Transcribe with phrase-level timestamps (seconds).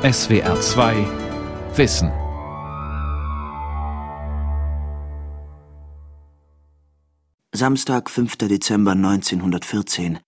[0.00, 0.94] SWR 2
[1.74, 2.12] Wissen.
[7.50, 8.36] Samstag, 5.
[8.36, 10.20] Dezember 1914.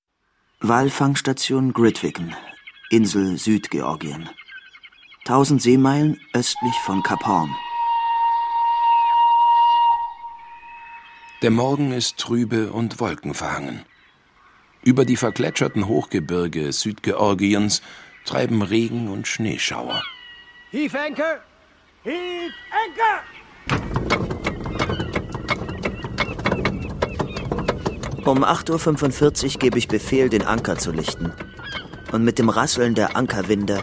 [0.58, 2.34] Walfangstation Grytviken,
[2.90, 4.28] Insel Südgeorgien.
[5.20, 7.54] 1000 Seemeilen östlich von Kap Horn.
[11.42, 13.84] Der Morgen ist trübe und wolkenverhangen.
[14.82, 17.82] Über die vergletscherten Hochgebirge Südgeorgiens
[18.24, 20.02] treiben Regen und Schneeschauer.
[20.70, 21.40] Heave anchor!
[22.04, 23.20] Heave anchor!
[28.24, 31.32] Um 8.45 Uhr gebe ich Befehl, den Anker zu lichten.
[32.12, 33.82] Und mit dem Rasseln der Ankerwinde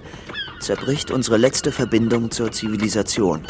[0.59, 3.45] zerbricht unsere letzte Verbindung zur Zivilisation.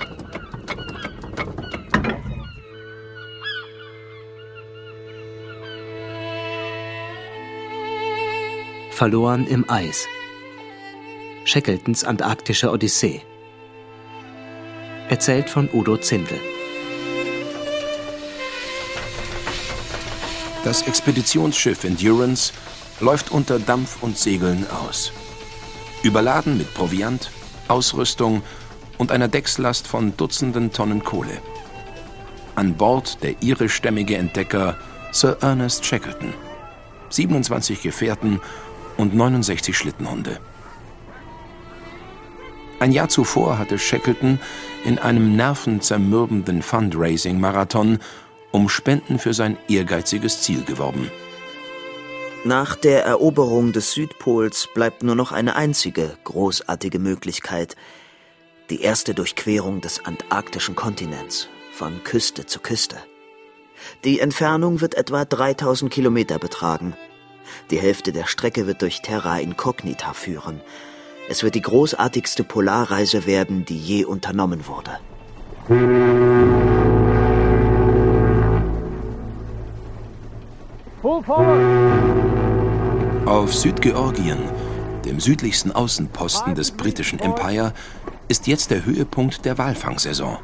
[8.92, 10.08] Verloren im Eis.
[11.48, 13.22] Shackletons antarktische Odyssee.
[15.08, 16.38] Erzählt von Udo Zindel.
[20.66, 22.52] Das Expeditionsschiff Endurance
[23.00, 25.14] läuft unter Dampf und Segeln aus.
[26.04, 27.32] Überladen mit Proviant,
[27.70, 28.44] Ausrüstung
[28.98, 31.42] und einer Deckslast von Dutzenden Tonnen Kohle.
[32.56, 34.76] An Bord der irischstämmige Entdecker
[35.14, 36.34] Sir Ernest Shackleton.
[37.08, 38.42] 27 Gefährten
[38.98, 40.42] und 69 Schlittenhunde.
[42.80, 44.40] Ein Jahr zuvor hatte Shackleton
[44.86, 48.00] in einem nervenzermürbenden Fundraising-Marathon
[48.52, 51.12] um Spenden für sein ehrgeiziges Ziel geworben.
[52.44, 57.76] Nach der Eroberung des Südpols bleibt nur noch eine einzige großartige Möglichkeit.
[58.70, 62.98] Die erste Durchquerung des antarktischen Kontinents von Küste zu Küste.
[64.04, 66.96] Die Entfernung wird etwa 3000 Kilometer betragen.
[67.72, 70.62] Die Hälfte der Strecke wird durch Terra Incognita führen.
[71.30, 74.92] Es wird die großartigste Polarreise werden, die je unternommen wurde.
[83.26, 84.38] Auf Südgeorgien,
[85.04, 87.74] dem südlichsten Außenposten des britischen Empire,
[88.30, 90.38] ist jetzt der Höhepunkt der Walfangsaison.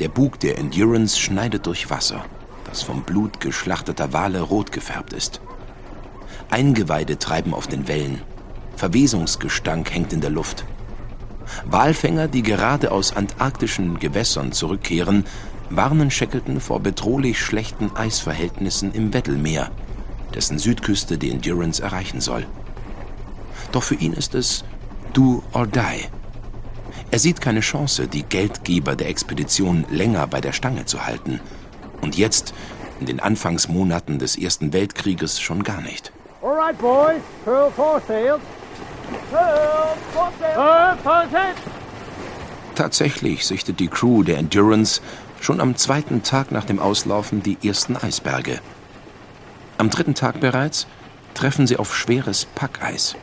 [0.00, 2.24] Der Bug der Endurance schneidet durch Wasser,
[2.64, 5.40] das vom Blut geschlachteter Wale rot gefärbt ist.
[6.50, 8.22] Eingeweide treiben auf den Wellen.
[8.78, 10.64] Verwesungsgestank hängt in der Luft.
[11.66, 15.24] Walfänger, die gerade aus antarktischen Gewässern zurückkehren,
[15.68, 19.72] warnen Shackleton vor bedrohlich schlechten Eisverhältnissen im Weddellmeer,
[20.32, 22.46] dessen Südküste die Endurance erreichen soll.
[23.72, 24.64] Doch für ihn ist es
[25.12, 26.06] do or die.
[27.10, 31.40] Er sieht keine Chance, die Geldgeber der Expedition länger bei der Stange zu halten.
[32.00, 32.54] Und jetzt,
[33.00, 36.12] in den Anfangsmonaten des Ersten Weltkrieges, schon gar nicht.
[36.42, 37.22] All right, boys.
[37.44, 38.38] Furl foresail.
[42.74, 45.00] Tatsächlich sichtet die Crew der Endurance
[45.40, 48.60] schon am zweiten Tag nach dem Auslaufen die ersten Eisberge.
[49.78, 50.86] Am dritten Tag bereits
[51.34, 53.14] treffen sie auf schweres Packeis.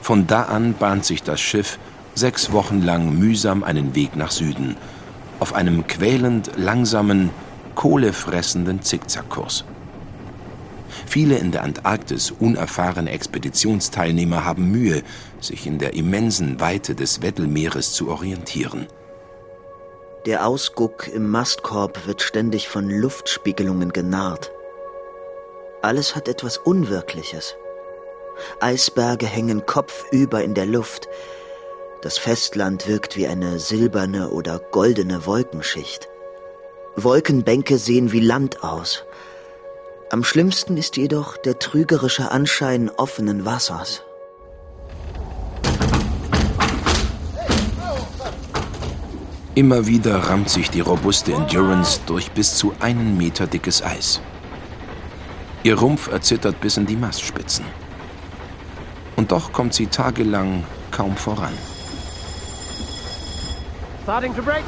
[0.00, 1.78] Von da an bahnt sich das Schiff
[2.14, 4.76] sechs Wochen lang mühsam einen Weg nach Süden,
[5.38, 7.30] auf einem quälend langsamen,
[7.74, 9.64] kohlefressenden Zickzackkurs.
[11.06, 15.02] Viele in der Antarktis unerfahrene Expeditionsteilnehmer haben Mühe,
[15.40, 18.86] sich in der immensen Weite des Weddellmeeres zu orientieren.
[20.26, 24.52] Der Ausguck im Mastkorb wird ständig von Luftspiegelungen genarrt.
[25.80, 27.56] Alles hat etwas Unwirkliches.
[28.60, 31.08] Eisberge hängen kopfüber in der Luft.
[32.02, 36.08] Das Festland wirkt wie eine silberne oder goldene Wolkenschicht.
[36.96, 39.04] Wolkenbänke sehen wie Land aus.
[40.10, 44.02] Am schlimmsten ist jedoch der trügerische Anschein offenen Wassers.
[49.54, 54.22] Immer wieder rammt sich die robuste Endurance durch bis zu einen Meter dickes Eis.
[55.62, 57.66] Ihr Rumpf erzittert bis in die Mastspitzen.
[59.16, 61.52] Und doch kommt sie tagelang kaum voran.
[64.04, 64.64] Starting to break.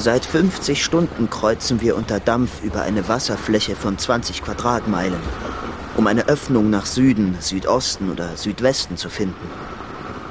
[0.00, 5.20] Seit 50 Stunden kreuzen wir unter Dampf über eine Wasserfläche von 20 Quadratmeilen,
[5.94, 9.50] um eine Öffnung nach Süden, Südosten oder Südwesten zu finden.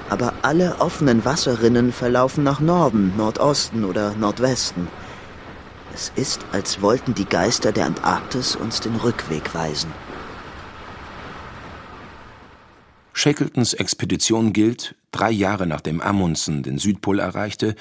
[0.10, 4.88] Aber alle offenen Wasserrinnen verlaufen nach Norden, Nordosten oder Nordwesten.
[5.94, 9.92] Es ist, als wollten die Geister der Antarktis uns den Rückweg weisen.
[13.13, 17.75] Shackletons Expedition gilt, drei Jahre nachdem Amundsen den Südpol erreichte,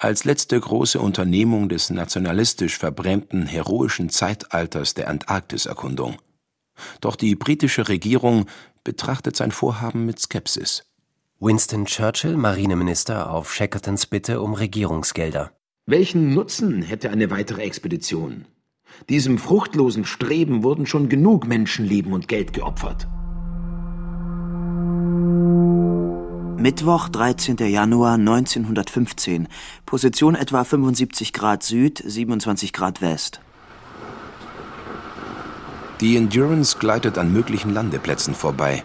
[0.00, 6.16] als letzte große Unternehmung des nationalistisch verbrämten heroischen Zeitalters der Antarktiserkundung.
[7.02, 8.46] Doch die britische Regierung
[8.82, 10.84] betrachtet sein Vorhaben mit Skepsis.
[11.38, 15.52] Winston Churchill, Marineminister, auf Shackletons Bitte um Regierungsgelder.
[15.84, 18.46] Welchen Nutzen hätte eine weitere Expedition?
[19.10, 23.06] Diesem fruchtlosen Streben wurden schon genug Menschenleben und Geld geopfert.
[26.60, 27.56] Mittwoch, 13.
[27.56, 29.48] Januar 1915.
[29.86, 33.40] Position etwa 75 Grad Süd, 27 Grad West.
[36.02, 38.84] Die Endurance gleitet an möglichen Landeplätzen vorbei.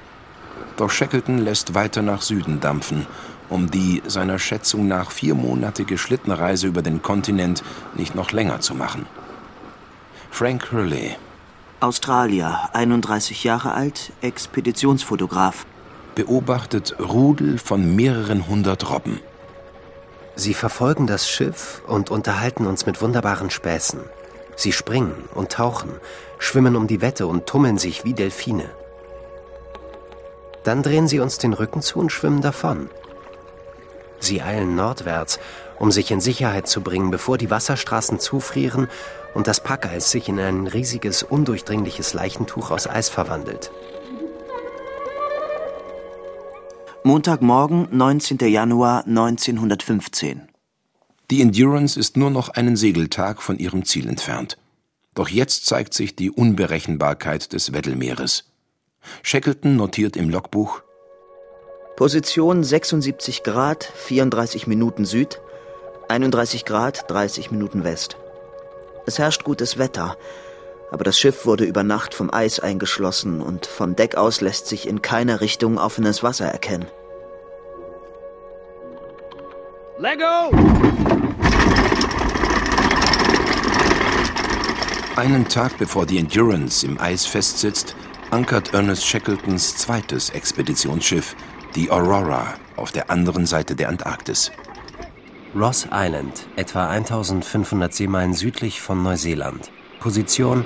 [0.78, 3.06] Doch Shackleton lässt weiter nach Süden dampfen,
[3.50, 7.62] um die seiner Schätzung nach viermonatige Schlittenreise über den Kontinent
[7.98, 9.06] nicht noch länger zu machen.
[10.32, 11.18] Frank Hurley.
[11.82, 15.66] Australier, 31 Jahre alt, Expeditionsfotograf.
[16.16, 19.20] Beobachtet Rudel von mehreren hundert Robben.
[20.38, 24.00] Sie verfolgen das Schiff und unterhalten uns mit wunderbaren Späßen.
[24.56, 25.92] Sie springen und tauchen,
[26.40, 28.70] schwimmen um die Wette und tummeln sich wie Delfine.
[30.64, 32.90] Dann drehen sie uns den Rücken zu und schwimmen davon.
[34.20, 35.38] Sie eilen nordwärts,
[35.80, 38.88] um sich in Sicherheit zu bringen, bevor die Wasserstraßen zufrieren
[39.34, 43.70] und das Packeis sich in ein riesiges, undurchdringliches Leichentuch aus Eis verwandelt.
[47.08, 48.40] Montagmorgen, 19.
[48.48, 50.42] Januar 1915.
[51.30, 54.58] Die Endurance ist nur noch einen Segeltag von ihrem Ziel entfernt.
[55.14, 58.46] Doch jetzt zeigt sich die Unberechenbarkeit des Weddellmeeres.
[59.22, 60.82] Shackleton notiert im Logbuch
[61.96, 65.40] Position 76 Grad, 34 Minuten Süd,
[66.10, 68.18] 31 Grad, 30 Minuten West.
[69.06, 70.18] Es herrscht gutes Wetter,
[70.92, 74.88] aber das Schiff wurde über Nacht vom Eis eingeschlossen und von Deck aus lässt sich
[74.88, 76.88] in keiner Richtung offenes Wasser erkennen.
[79.98, 80.52] Lego!
[85.16, 87.96] Einen Tag bevor die Endurance im Eis festsitzt,
[88.30, 91.38] ankert Ernest Shackletons zweites Expeditionsschiff,
[91.76, 94.52] die Aurora, auf der anderen Seite der Antarktis.
[95.56, 99.72] Ross Island, etwa 1500 Seemeilen südlich von Neuseeland.
[100.02, 100.66] Position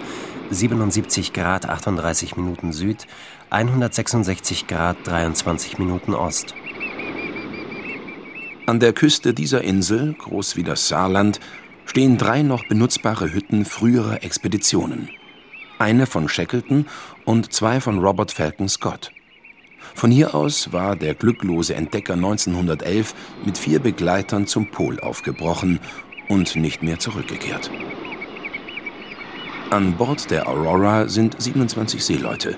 [0.49, 3.05] 77 Grad 38 Minuten Süd,
[3.51, 6.55] 166 Grad 23 Minuten Ost.
[8.69, 11.39] An der Küste dieser Insel, groß wie das Saarland,
[11.85, 15.09] stehen drei noch benutzbare Hütten früherer Expeditionen.
[15.79, 16.85] Eine von Shackleton
[17.25, 19.11] und zwei von Robert Falcon Scott.
[19.95, 25.79] Von hier aus war der glücklose Entdecker 1911 mit vier Begleitern zum Pol aufgebrochen
[26.27, 27.71] und nicht mehr zurückgekehrt.
[29.71, 32.55] An Bord der Aurora sind 27 Seeleute,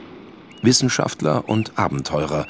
[0.62, 2.48] Wissenschaftler und Abenteurer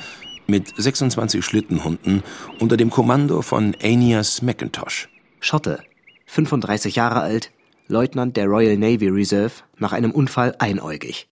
[0.51, 2.21] mit 26 Schlittenhunden
[2.59, 5.09] unter dem Kommando von Aeneas McIntosh.
[5.39, 5.79] Schotte,
[6.27, 7.51] 35 Jahre alt,
[7.87, 11.27] Leutnant der Royal Navy Reserve, nach einem Unfall einäugig.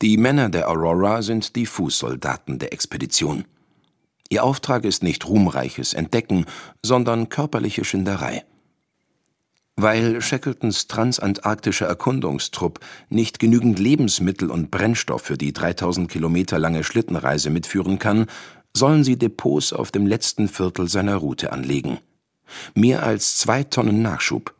[0.00, 3.44] Die Männer der Aurora sind die Fußsoldaten der Expedition.
[4.30, 6.46] Ihr Auftrag ist nicht ruhmreiches Entdecken,
[6.82, 8.44] sondern körperliche Schinderei.
[9.82, 17.48] Weil Shackletons transantarktischer Erkundungstrupp nicht genügend Lebensmittel und Brennstoff für die 3000 Kilometer lange Schlittenreise
[17.48, 18.26] mitführen kann,
[18.76, 21.98] sollen sie Depots auf dem letzten Viertel seiner Route anlegen.
[22.74, 24.54] Mehr als zwei Tonnen Nachschub,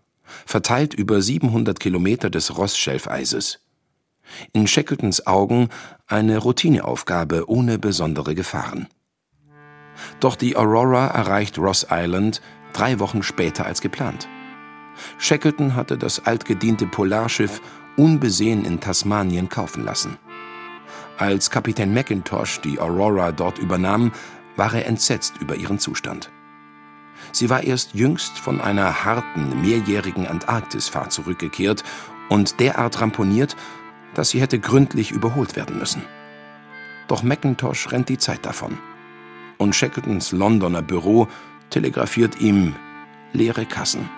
[0.47, 3.61] verteilt über 700 Kilometer des Rossschelfeises.
[4.55, 5.69] In Shackletons Augen
[6.07, 8.89] eine Routineaufgabe ohne besondere Gefahren.
[10.19, 12.41] Doch die Aurora erreicht Ross Island
[12.73, 14.27] drei Wochen später als geplant.
[15.19, 17.61] Shackleton hatte das altgediente Polarschiff
[17.97, 20.19] unbesehen in Tasmanien kaufen lassen.
[21.19, 24.13] Als Kapitän McIntosh die Aurora dort übernahm,
[24.57, 26.31] war er entsetzt über ihren Zustand.
[27.33, 31.85] Sie war erst jüngst von einer harten, mehrjährigen Antarktisfahrt zurückgekehrt
[32.29, 33.57] und derart ramponiert,
[34.15, 36.03] dass sie hätte gründlich überholt werden müssen.
[37.09, 38.79] Doch McIntosh rennt die Zeit davon.
[39.59, 41.29] Und Shackletons Londoner Büro
[41.69, 42.75] telegrafiert ihm
[43.33, 44.09] leere Kassen.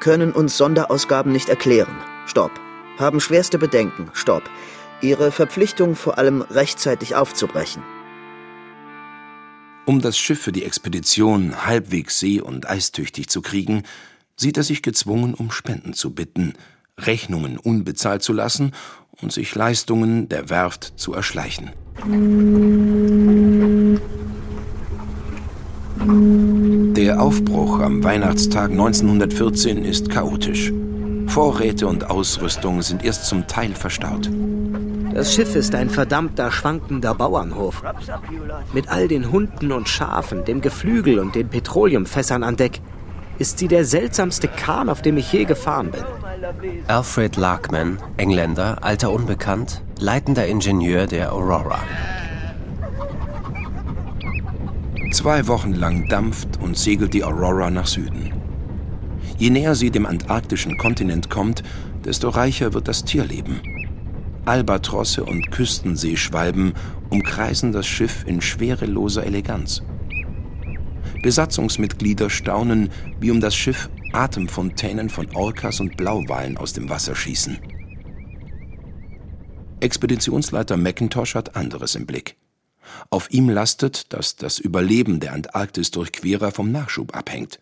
[0.00, 1.96] Können uns Sonderausgaben nicht erklären.
[2.26, 2.52] Stopp.
[2.98, 4.10] Haben schwerste Bedenken.
[4.12, 4.44] Stopp.
[5.00, 7.82] Ihre Verpflichtung vor allem rechtzeitig aufzubrechen.
[9.84, 13.84] Um das Schiff für die Expedition halbwegs see- und eistüchtig zu kriegen,
[14.36, 16.54] sieht er sich gezwungen, um Spenden zu bitten,
[16.98, 18.72] Rechnungen unbezahlt zu lassen
[19.20, 21.70] und sich Leistungen der Werft zu erschleichen.
[25.98, 30.72] Der Aufbruch am Weihnachtstag 1914 ist chaotisch.
[31.26, 34.30] Vorräte und Ausrüstung sind erst zum Teil verstaut.
[35.14, 37.82] Das Schiff ist ein verdammter schwankender Bauernhof.
[38.74, 42.80] Mit all den Hunden und Schafen, dem Geflügel und den Petroleumfässern an Deck
[43.38, 46.04] ist sie der seltsamste Kahn, auf dem ich je gefahren bin.
[46.88, 51.80] Alfred Larkman, Engländer, alter Unbekannt, leitender Ingenieur der Aurora.
[55.16, 58.34] Zwei Wochen lang dampft und segelt die Aurora nach Süden.
[59.38, 61.62] Je näher sie dem antarktischen Kontinent kommt,
[62.04, 63.62] desto reicher wird das Tierleben.
[64.44, 66.74] Albatrosse und Küstenseeschwalben
[67.08, 69.82] umkreisen das Schiff in schwereloser Eleganz.
[71.22, 77.58] Besatzungsmitglieder staunen, wie um das Schiff Atemfontänen von Orcas und Blauwalen aus dem Wasser schießen.
[79.80, 82.36] Expeditionsleiter McIntosh hat anderes im Blick.
[83.10, 87.60] Auf ihm lastet, dass das Überleben der Antarktis-Durchquerer vom Nachschub abhängt.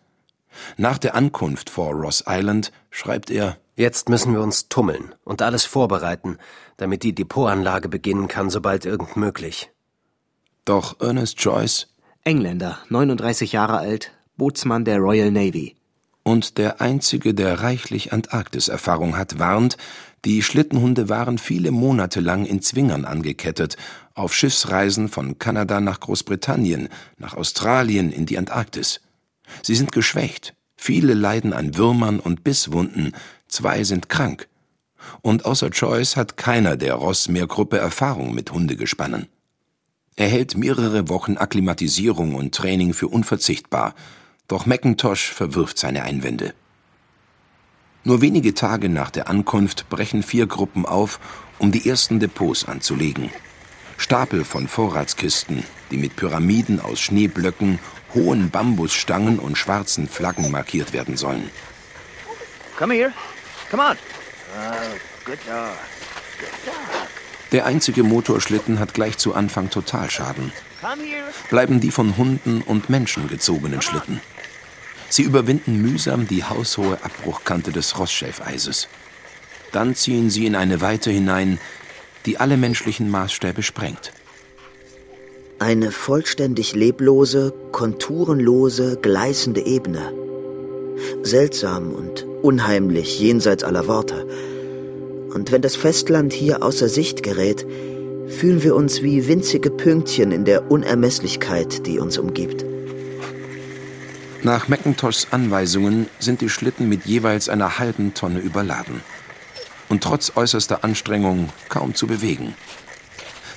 [0.77, 5.65] Nach der Ankunft vor Ross Island schreibt er Jetzt müssen wir uns tummeln und alles
[5.65, 6.37] vorbereiten,
[6.77, 9.69] damit die Depotanlage beginnen kann, sobald irgend möglich.
[10.63, 11.87] Doch Ernest Joyce
[12.23, 15.75] Engländer, 39 Jahre alt, Bootsmann der Royal Navy.
[16.23, 19.77] Und der einzige, der reichlich Antarktis-Erfahrung hat, warnt,
[20.25, 23.77] die Schlittenhunde waren viele Monate lang in Zwingern angekettet,
[24.15, 29.01] auf Schiffsreisen von Kanada nach Großbritannien, nach Australien in die Antarktis.
[29.61, 33.13] Sie sind geschwächt, viele leiden an Würmern und Bisswunden,
[33.47, 34.47] zwei sind krank.
[35.21, 39.27] Und außer Joyce hat keiner der Rossmeer-Gruppe Erfahrung mit Hundegespannen.
[40.15, 43.93] Er hält mehrere Wochen Akklimatisierung und Training für unverzichtbar,
[44.47, 46.53] doch McIntosh verwirft seine Einwände.
[48.05, 51.19] Nur wenige Tage nach der Ankunft brechen vier Gruppen auf,
[51.59, 53.29] um die ersten Depots anzulegen.
[53.97, 57.79] Stapel von Vorratskisten, die mit Pyramiden aus Schneeblöcken,
[58.13, 61.49] hohen Bambusstangen und schwarzen Flaggen markiert werden sollen.
[62.77, 63.13] Come here.
[63.69, 63.97] Come on.
[63.97, 65.77] Oh, good dog.
[66.39, 67.05] Good dog.
[67.51, 70.51] Der einzige Motorschlitten hat gleich zu Anfang Totalschaden.
[71.49, 74.19] Bleiben die von Hunden und Menschen gezogenen Schlitten.
[75.09, 78.87] Sie überwinden mühsam die haushohe Abbruchkante des Rossschäfeises.
[79.71, 81.59] Dann ziehen sie in eine Weite hinein,
[82.25, 84.11] die alle menschlichen Maßstäbe sprengt.
[85.59, 90.11] Eine vollständig leblose, konturenlose, gleißende Ebene.
[91.23, 94.27] Seltsam und unheimlich jenseits aller Worte.
[95.33, 97.65] Und wenn das Festland hier außer Sicht gerät,
[98.27, 102.65] fühlen wir uns wie winzige Pünktchen in der Unermesslichkeit, die uns umgibt.
[104.43, 109.01] Nach McIntoshs Anweisungen sind die Schlitten mit jeweils einer halben Tonne überladen.
[109.89, 112.55] Und trotz äußerster Anstrengung kaum zu bewegen.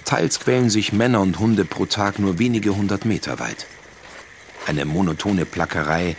[0.05, 3.67] Teils quälen sich Männer und Hunde pro Tag nur wenige hundert Meter weit.
[4.67, 6.17] Eine monotone Plackerei,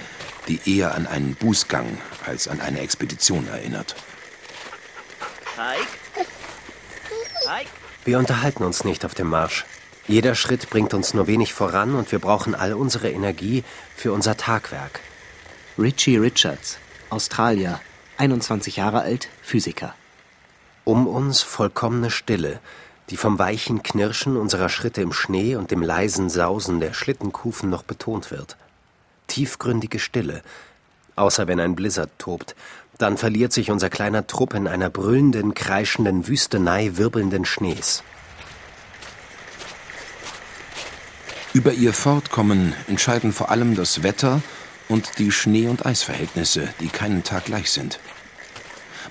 [0.47, 3.95] die eher an einen Bußgang als an eine Expedition erinnert.
[8.05, 9.65] Wir unterhalten uns nicht auf dem Marsch.
[10.07, 13.63] Jeder Schritt bringt uns nur wenig voran und wir brauchen all unsere Energie
[13.95, 15.01] für unser Tagwerk.
[15.77, 16.77] Richie Richards,
[17.09, 17.79] Australier,
[18.17, 19.95] 21 Jahre alt, Physiker.
[20.83, 22.59] Um uns vollkommene Stille,
[23.09, 27.81] die vom weichen Knirschen unserer Schritte im Schnee und dem leisen Sausen der Schlittenkufen noch
[27.81, 28.57] betont wird.
[29.25, 30.43] Tiefgründige Stille,
[31.15, 32.55] außer wenn ein Blizzard tobt,
[32.99, 38.03] dann verliert sich unser kleiner Trupp in einer brüllenden, kreischenden Wüstenei wirbelnden Schnees.
[41.53, 44.43] Über ihr Fortkommen entscheiden vor allem das Wetter
[44.89, 47.99] und die Schnee- und Eisverhältnisse, die keinen Tag gleich sind.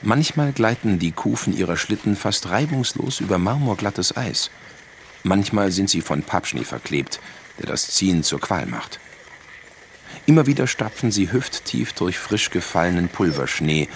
[0.02, 4.50] Manchmal gleiten die Kufen ihrer Schlitten fast reibungslos über marmorglattes Eis.
[5.22, 7.20] Manchmal sind sie von Pappschnee verklebt,
[7.58, 9.00] der das Ziehen zur Qual macht.
[10.26, 13.88] Immer wieder stapfen sie hüfttief durch frisch gefallenen Pulverschnee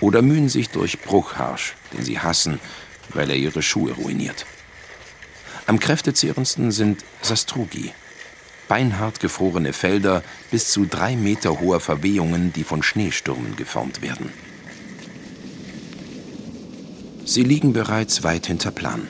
[0.00, 2.60] oder mühen sich durch Bruchharsch, den sie hassen,
[3.10, 4.44] weil er ihre Schuhe ruiniert.
[5.66, 7.92] Am kräftezehrendsten sind Sastrugi,
[8.68, 14.32] beinhart gefrorene Felder bis zu drei Meter hoher Verwehungen, die von Schneestürmen geformt werden.
[17.24, 19.06] Sie liegen bereits weit hinter Plan.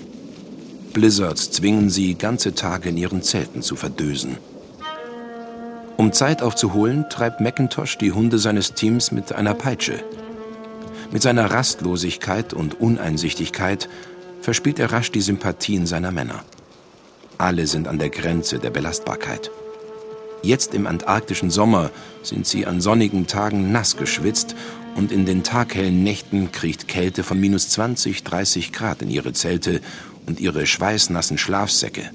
[0.92, 4.37] Blizzards zwingen sie, ganze Tage in ihren Zelten zu verdösen.
[5.97, 10.02] Um Zeit aufzuholen, treibt McIntosh die Hunde seines Teams mit einer Peitsche.
[11.11, 13.88] Mit seiner Rastlosigkeit und Uneinsichtigkeit
[14.40, 16.45] verspielt er rasch die Sympathien seiner Männer.
[17.38, 19.50] Alle sind an der Grenze der Belastbarkeit.
[20.43, 21.91] Jetzt im antarktischen Sommer
[22.23, 24.57] sind sie an sonnigen Tagen nass geschwitzt
[24.97, 29.81] und in den taghellen Nächten kriecht Kälte von minus 20, 30 Grad in ihre Zelte
[30.27, 32.11] und ihre schweißnassen Schlafsäcke.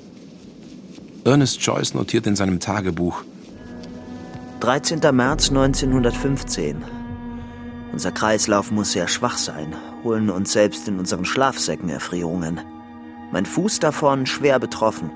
[1.23, 3.23] Ernest Joyce notiert in seinem Tagebuch
[4.59, 4.99] 13.
[5.13, 6.83] März 1915.
[7.93, 12.59] Unser Kreislauf muss sehr schwach sein, holen uns selbst in unseren Schlafsäcken Erfrierungen.
[13.31, 15.11] Mein Fuß davon schwer betroffen.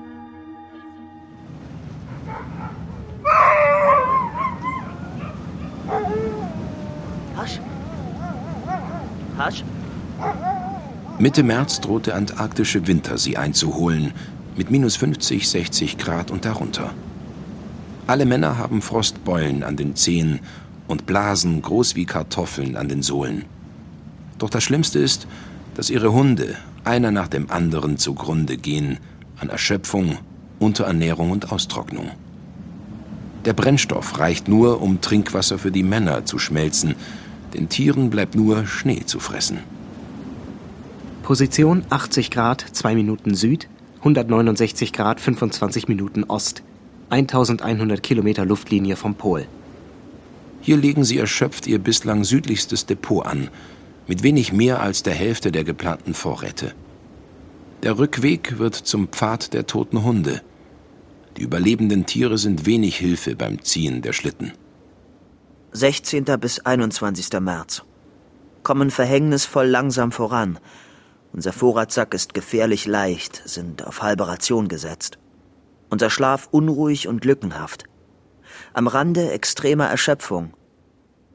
[9.36, 9.64] Hasch.
[11.18, 14.12] Mitte März droht der antarktische Winter sie einzuholen,
[14.56, 16.90] mit minus 50, 60 Grad und darunter.
[18.06, 20.40] Alle Männer haben Frostbeulen an den Zehen
[20.88, 23.44] und Blasen groß wie Kartoffeln an den Sohlen.
[24.38, 25.26] Doch das Schlimmste ist,
[25.74, 28.98] dass ihre Hunde einer nach dem anderen zugrunde gehen
[29.38, 30.18] an Erschöpfung,
[30.58, 32.10] Unterernährung und Austrocknung.
[33.44, 36.94] Der Brennstoff reicht nur, um Trinkwasser für die Männer zu schmelzen,
[37.54, 39.58] den Tieren bleibt nur Schnee zu fressen.
[41.22, 43.68] Position 80 Grad 2 Minuten Süd,
[43.98, 46.62] 169 Grad 25 Minuten Ost,
[47.10, 49.46] 1100 Kilometer Luftlinie vom Pol.
[50.60, 53.50] Hier legen sie erschöpft ihr bislang südlichstes Depot an,
[54.08, 56.72] mit wenig mehr als der Hälfte der geplanten Vorräte.
[57.82, 60.42] Der Rückweg wird zum Pfad der toten Hunde.
[61.36, 64.52] Die überlebenden Tiere sind wenig Hilfe beim Ziehen der Schlitten.
[65.74, 66.24] 16.
[66.38, 67.40] bis 21.
[67.40, 67.82] März.
[68.62, 70.58] Kommen verhängnisvoll langsam voran.
[71.32, 75.18] Unser Vorratssack ist gefährlich leicht, sind auf halbe Ration gesetzt.
[75.88, 77.84] Unser Schlaf unruhig und lückenhaft.
[78.74, 80.52] Am Rande extremer Erschöpfung.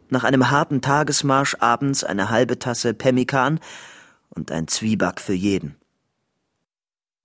[0.10, 3.60] Nach einem harten Tagesmarsch abends eine halbe Tasse Pemmikan
[4.30, 5.78] und ein Zwieback für jeden.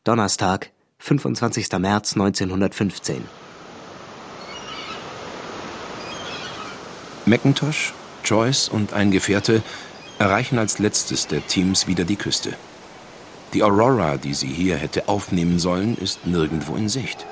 [0.04, 1.70] Donnerstag, 25.
[1.78, 3.51] März 1915.
[7.24, 9.62] McIntosh, Joyce und ein Gefährte
[10.18, 12.54] erreichen als letztes der Teams wieder die Küste.
[13.52, 17.24] Die Aurora, die sie hier hätte aufnehmen sollen, ist nirgendwo in Sicht.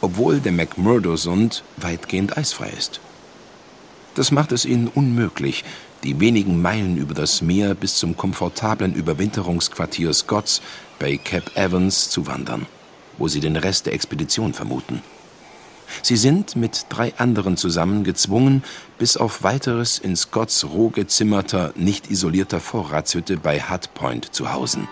[0.00, 3.00] Obwohl der McMurdo-Sund weitgehend eisfrei ist.
[4.14, 5.64] Das macht es ihnen unmöglich,
[6.04, 10.62] die wenigen Meilen über das Meer bis zum komfortablen Überwinterungsquartier Scotts
[11.00, 12.66] bei Cape Evans zu wandern,
[13.16, 15.02] wo sie den Rest der Expedition vermuten.
[16.02, 18.62] Sie sind mit drei anderen zusammen gezwungen,
[18.98, 24.88] bis auf weiteres in Scotts roh gezimmerter, nicht isolierter Vorratshütte bei Hut Point zu hausen.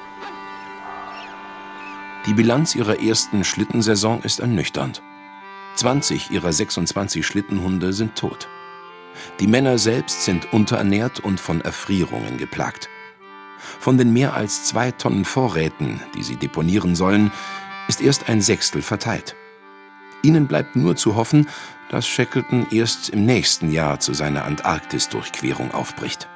[2.26, 5.00] Die Bilanz ihrer ersten Schlittensaison ist ernüchternd.
[5.76, 8.48] 20 ihrer 26 Schlittenhunde sind tot.
[9.40, 12.88] Die Männer selbst sind unterernährt und von Erfrierungen geplagt.
[13.78, 17.30] Von den mehr als zwei Tonnen Vorräten, die sie deponieren sollen,
[17.88, 19.36] ist erst ein Sechstel verteilt.
[20.26, 21.48] Ihnen bleibt nur zu hoffen,
[21.88, 26.28] dass Shackleton erst im nächsten Jahr zu seiner Antarktis-Durchquerung aufbricht.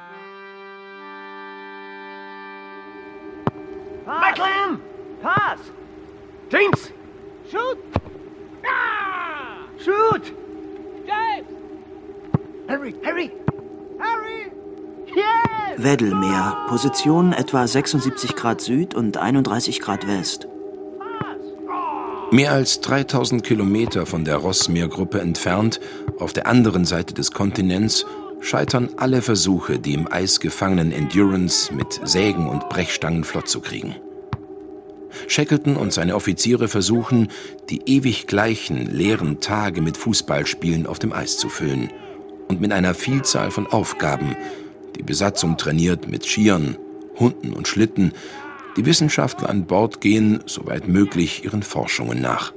[4.05, 4.79] Macklin!
[5.21, 5.59] Pass!
[6.49, 6.91] James!
[7.51, 7.77] Shoot!
[8.65, 9.67] Ah!
[9.77, 10.33] Shoot!
[11.05, 11.49] James!
[12.69, 12.95] Harry!
[13.03, 13.31] Harry!
[13.99, 14.51] Harry!
[15.07, 15.83] Yes!
[15.83, 20.47] Weddellmeer, Position etwa 76 Grad Süd und 31 Grad West.
[22.33, 25.81] Mehr als 3000 Kilometer von der Rossmeergruppe entfernt,
[26.17, 28.05] auf der anderen Seite des Kontinents,
[28.39, 33.97] scheitern alle Versuche, die im Eis gefangenen Endurance mit Sägen und Brechstangen flott zu kriegen.
[35.27, 37.27] Shackleton und seine Offiziere versuchen,
[37.69, 41.91] die ewig gleichen leeren Tage mit Fußballspielen auf dem Eis zu füllen
[42.47, 44.37] und mit einer Vielzahl von Aufgaben,
[44.95, 46.77] die Besatzung trainiert mit Skiern,
[47.19, 48.13] Hunden und Schlitten,
[48.77, 52.53] die Wissenschaftler an Bord gehen, soweit möglich, ihren Forschungen nach.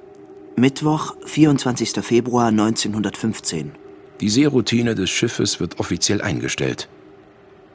[0.56, 2.04] Mittwoch, 24.
[2.04, 3.72] Februar 1915.
[4.20, 6.88] Die Seeroutine des Schiffes wird offiziell eingestellt.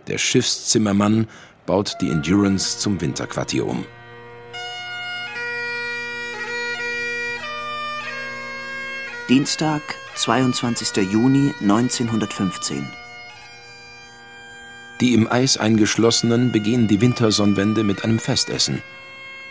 [0.08, 1.28] Der Schiffszimmermann
[1.65, 3.86] baut die Endurance zum Winterquartier um.
[9.28, 9.82] Dienstag,
[10.15, 11.12] 22.
[11.12, 12.88] Juni 1915.
[15.01, 18.81] Die im Eis eingeschlossenen begehen die Wintersonnenwende mit einem Festessen.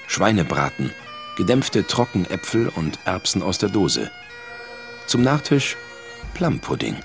[0.06, 0.90] Schweinebraten,
[1.38, 4.10] gedämpfte Trockenäpfel und Erbsen aus der Dose.
[5.06, 5.76] Zum Nachtisch
[6.34, 6.96] Plumpudding.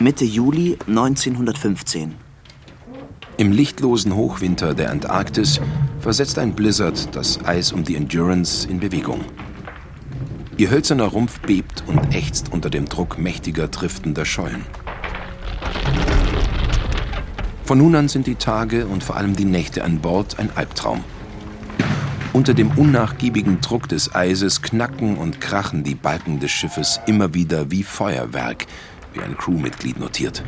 [0.00, 2.14] Mitte Juli 1915.
[3.36, 5.60] Im lichtlosen Hochwinter der Antarktis
[6.00, 9.22] versetzt ein Blizzard das Eis um die Endurance in Bewegung.
[10.56, 14.64] Ihr hölzerner Rumpf bebt und ächzt unter dem Druck mächtiger driftender Schollen.
[17.66, 21.02] Von nun an sind die Tage und vor allem die Nächte an Bord ein Albtraum.
[22.32, 27.72] Unter dem unnachgiebigen Druck des Eises knacken und krachen die Balken des Schiffes immer wieder
[27.72, 28.66] wie Feuerwerk,
[29.14, 30.44] wie ein Crewmitglied notiert.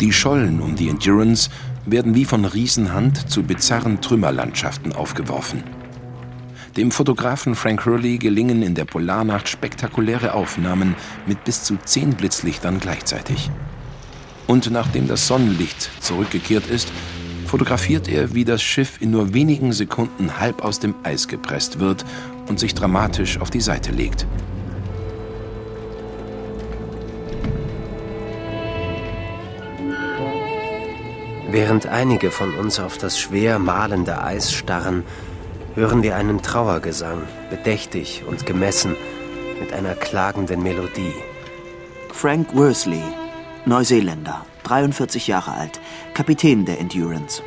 [0.00, 1.50] Die Schollen um die Endurance
[1.86, 5.62] werden wie von Riesenhand zu bizarren Trümmerlandschaften aufgeworfen.
[6.76, 12.80] Dem Fotografen Frank Hurley gelingen in der Polarnacht spektakuläre Aufnahmen mit bis zu zehn Blitzlichtern
[12.80, 13.52] gleichzeitig.
[14.46, 16.88] Und nachdem das Sonnenlicht zurückgekehrt ist,
[17.46, 22.04] fotografiert er, wie das Schiff in nur wenigen Sekunden halb aus dem Eis gepresst wird
[22.48, 24.26] und sich dramatisch auf die Seite legt.
[31.50, 35.04] Während einige von uns auf das schwer mahlende Eis starren,
[35.76, 38.96] hören wir einen Trauergesang, bedächtig und gemessen,
[39.60, 41.14] mit einer klagenden Melodie.
[42.12, 43.04] Frank Worsley,
[43.66, 45.80] Neuseeländer, 43 Jahre alt,
[46.12, 47.42] Kapitän der Endurance.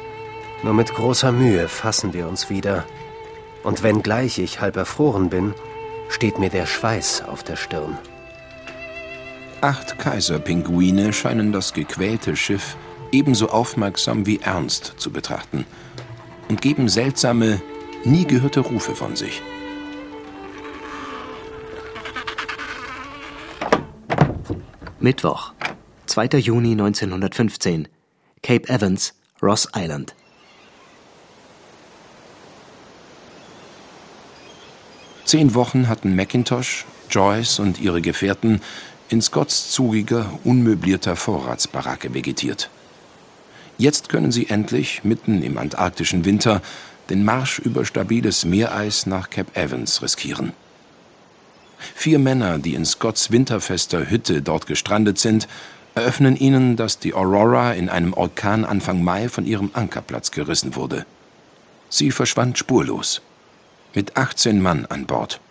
[0.63, 2.85] Nur mit großer Mühe fassen wir uns wieder.
[3.63, 5.53] Und wenngleich ich halb erfroren bin,
[6.09, 7.97] steht mir der Schweiß auf der Stirn.
[9.61, 12.77] Acht Kaiserpinguine scheinen das gequälte Schiff
[13.11, 15.65] ebenso aufmerksam wie ernst zu betrachten
[16.49, 17.61] und geben seltsame,
[18.03, 19.41] nie gehörte Rufe von sich.
[24.99, 25.53] Mittwoch,
[26.07, 26.39] 2.
[26.39, 27.87] Juni 1915,
[28.41, 30.15] Cape Evans, Ross Island.
[35.25, 38.61] Zehn Wochen hatten Macintosh, Joyce und ihre Gefährten
[39.09, 42.69] in Scotts zugiger, unmöblierter Vorratsbaracke vegetiert.
[43.77, 46.61] Jetzt können sie endlich, mitten im antarktischen Winter,
[47.09, 50.53] den Marsch über stabiles Meereis nach Cape Evans riskieren.
[51.93, 55.47] Vier Männer, die in Scotts winterfester Hütte dort gestrandet sind,
[55.97, 61.05] eröffnen ihnen, dass die Aurora in einem Orkan Anfang Mai von ihrem Ankerplatz gerissen wurde.
[61.89, 63.21] Sie verschwand spurlos.
[63.95, 65.41] Mit 18 Mann an Bord.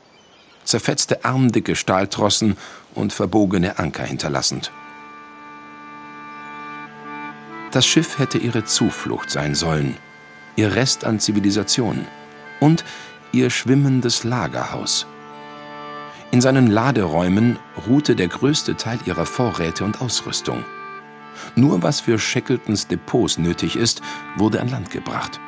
[0.65, 2.57] Zerfetzte armdicke Stahltrossen
[2.95, 4.71] und verbogene Anker hinterlassend.
[7.73, 9.97] Das Schiff hätte ihre Zuflucht sein sollen,
[10.55, 12.07] ihr Rest an Zivilisation
[12.61, 12.85] und
[13.33, 15.07] ihr schwimmendes Lagerhaus.
[16.37, 20.67] In seinen Laderäumen ruhte der größte Teil ihrer Vorräte und Ausrüstung.
[21.55, 24.03] Nur was für Shackletons Depots nötig ist,
[24.37, 25.41] wurde an Land gebracht.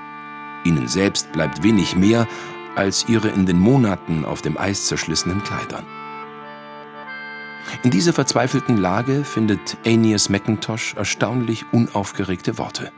[0.65, 2.27] Ihnen selbst bleibt wenig mehr
[2.75, 5.85] als ihre in den Monaten auf dem Eis zerschlissenen Kleidern.
[7.83, 12.93] In dieser verzweifelten Lage findet Aeneas McIntosh erstaunlich unaufgeregte Worte.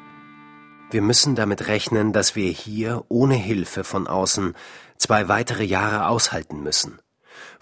[0.92, 4.54] Wir müssen damit rechnen, dass wir hier ohne Hilfe von außen
[4.96, 7.00] zwei weitere Jahre aushalten müssen.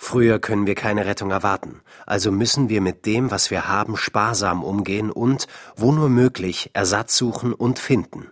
[0.00, 4.62] Früher können wir keine Rettung erwarten, also müssen wir mit dem, was wir haben, sparsam
[4.62, 8.28] umgehen und, wo nur möglich, Ersatz suchen und finden.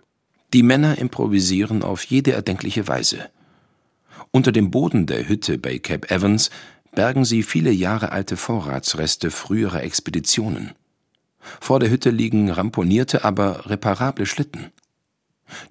[0.53, 3.29] Die Männer improvisieren auf jede erdenkliche Weise.
[4.31, 6.51] Unter dem Boden der Hütte bei Cape Evans
[6.95, 10.71] bergen sie viele Jahre alte Vorratsreste früherer Expeditionen.
[11.59, 14.71] Vor der Hütte liegen ramponierte, aber reparable Schlitten.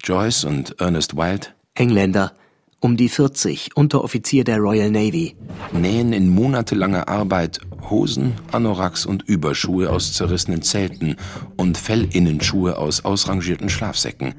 [0.03, 2.33] Joyce und Ernest Wild, Engländer,
[2.79, 5.35] um die 40, Unteroffizier der Royal Navy.
[5.71, 7.59] nähen in monatelanger Arbeit
[7.89, 11.15] Hosen, Anoraks und Überschuhe aus zerrissenen Zelten
[11.55, 14.35] und Fellinnenschuhe aus ausrangierten Schlafsäcken.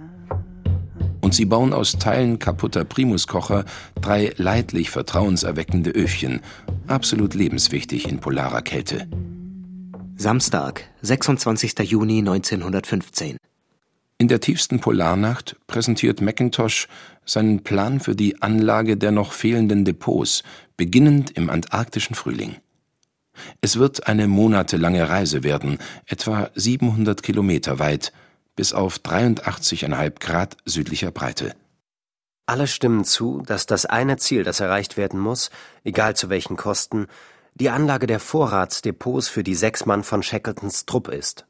[1.20, 3.64] Und sie bauen aus Teilen kaputter Primuskocher
[4.00, 6.40] drei leidlich vertrauenserweckende Öfchen,
[6.86, 9.08] absolut lebenswichtig in polarer Kälte.
[10.16, 11.78] Samstag, 26.
[11.80, 13.36] Juni 1915.
[14.20, 16.88] In der tiefsten Polarnacht präsentiert Macintosh
[17.28, 20.42] seinen Plan für die Anlage der noch fehlenden Depots,
[20.76, 22.56] beginnend im antarktischen Frühling.
[23.60, 28.12] Es wird eine monatelange Reise werden, etwa 700 Kilometer weit,
[28.56, 31.54] bis auf 83,5 Grad südlicher Breite.
[32.46, 35.50] Alle stimmen zu, dass das eine Ziel, das erreicht werden muss,
[35.84, 37.06] egal zu welchen Kosten,
[37.54, 41.46] die Anlage der Vorratsdepots für die sechs Mann von Shackletons Trupp ist.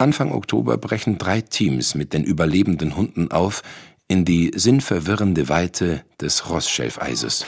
[0.00, 3.62] Anfang Oktober brechen drei Teams mit den überlebenden Hunden auf
[4.08, 7.44] in die sinnverwirrende Weite des Rossschelfeises.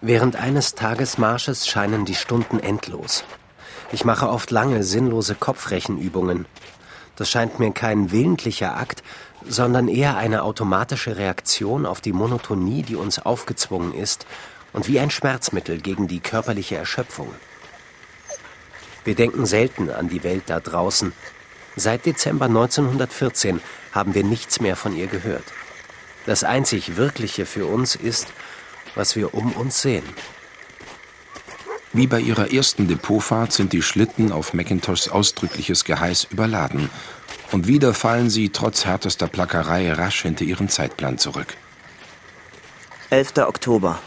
[0.00, 3.22] Während eines Tagesmarsches scheinen die Stunden endlos.
[3.92, 6.46] Ich mache oft lange, sinnlose Kopfrechenübungen.
[7.14, 9.04] Das scheint mir kein willentlicher Akt,
[9.46, 14.26] sondern eher eine automatische Reaktion auf die Monotonie, die uns aufgezwungen ist,
[14.72, 17.28] und wie ein Schmerzmittel gegen die körperliche Erschöpfung.
[19.04, 21.12] Wir denken selten an die Welt da draußen.
[21.76, 23.60] Seit Dezember 1914
[23.92, 25.44] haben wir nichts mehr von ihr gehört.
[26.26, 28.28] Das einzig Wirkliche für uns ist,
[28.94, 30.04] was wir um uns sehen.
[31.92, 36.88] Wie bei ihrer ersten Depotfahrt sind die Schlitten auf Macintoshs ausdrückliches Geheiß überladen.
[37.50, 41.54] Und wieder fallen sie trotz härtester Plackerei rasch hinter ihren Zeitplan zurück.
[43.10, 43.36] 11.
[43.46, 44.00] Oktober.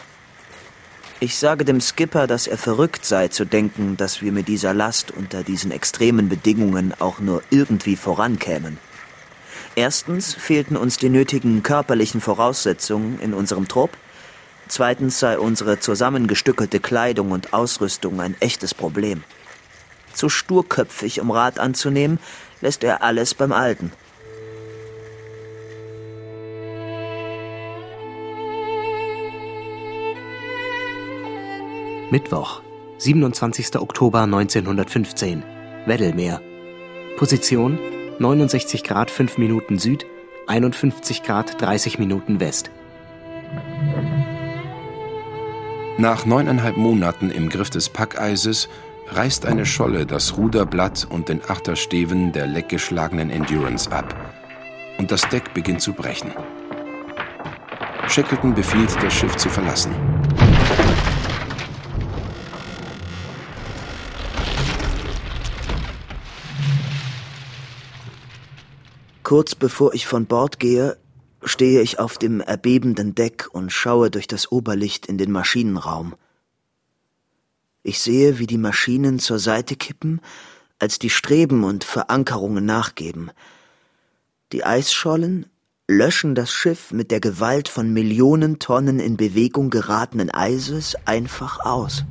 [1.19, 5.12] Ich sage dem Skipper, dass er verrückt sei zu denken, dass wir mit dieser Last
[5.12, 8.80] unter diesen extremen Bedingungen auch nur irgendwie vorankämen.
[9.76, 13.92] Erstens fehlten uns die nötigen körperlichen Voraussetzungen in unserem Trupp.
[14.70, 19.24] Zweitens sei unsere zusammengestückelte Kleidung und Ausrüstung ein echtes Problem.
[20.14, 22.20] Zu sturköpfig, um Rat anzunehmen,
[22.62, 23.92] lässt er alles beim Alten.
[32.12, 32.62] Mittwoch,
[32.98, 33.76] 27.
[33.76, 35.44] Oktober 1915,
[35.86, 36.40] Weddellmeer.
[37.18, 37.78] Position
[38.17, 40.06] 69 Grad 5 Minuten Süd,
[40.47, 42.71] 51 Grad 30 Minuten West.
[45.97, 48.69] Nach neuneinhalb Monaten im Griff des Packeises
[49.08, 54.15] reißt eine Scholle das Ruderblatt und den Achtersteven der leckgeschlagenen Endurance ab.
[54.97, 56.32] Und das Deck beginnt zu brechen.
[58.08, 59.93] Shackleton befiehlt, das Schiff zu verlassen.
[69.26, 70.98] Kurz bevor ich von Bord gehe,
[71.44, 76.14] stehe ich auf dem erbebenden Deck und schaue durch das Oberlicht in den Maschinenraum.
[77.82, 80.22] Ich sehe, wie die Maschinen zur Seite kippen,
[80.78, 83.32] als die Streben und Verankerungen nachgeben.
[84.52, 85.48] Die Eisschollen
[85.88, 92.06] löschen das Schiff mit der Gewalt von Millionen Tonnen in Bewegung geratenen Eises einfach aus.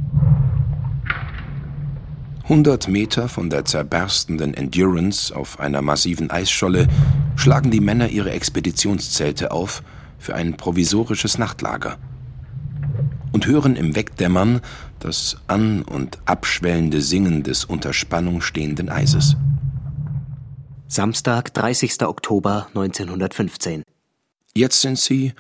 [2.44, 6.88] 100 Meter von der zerberstenden Endurance auf einer massiven Eisscholle
[7.36, 9.82] schlagen die Männer ihre Expeditionszelte auf
[10.18, 11.96] für ein provisorisches Nachtlager
[13.32, 14.60] und hören im Wegdämmern
[14.98, 19.36] das an- und abschwellende Singen des unter Spannung stehenden Eises.
[20.86, 22.02] Samstag, 30.
[22.02, 23.84] Oktober 1915.
[24.54, 25.32] Jetzt sind sie,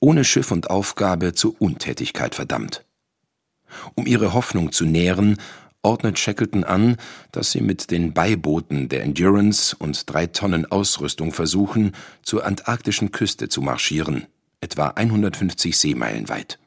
[0.00, 2.84] ohne Schiff und Aufgabe, zur Untätigkeit verdammt.
[3.94, 5.38] Um ihre Hoffnung zu nähren,
[5.82, 6.96] ordnet Shackleton an,
[7.32, 13.48] dass sie mit den Beibooten der Endurance und drei Tonnen Ausrüstung versuchen, zur antarktischen Küste
[13.48, 14.26] zu marschieren,
[14.60, 16.58] etwa 150 Seemeilen weit.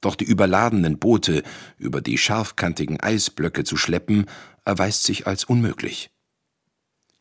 [0.00, 1.42] Doch die überladenen Boote
[1.78, 4.26] über die scharfkantigen Eisblöcke zu schleppen,
[4.64, 6.10] erweist sich als unmöglich.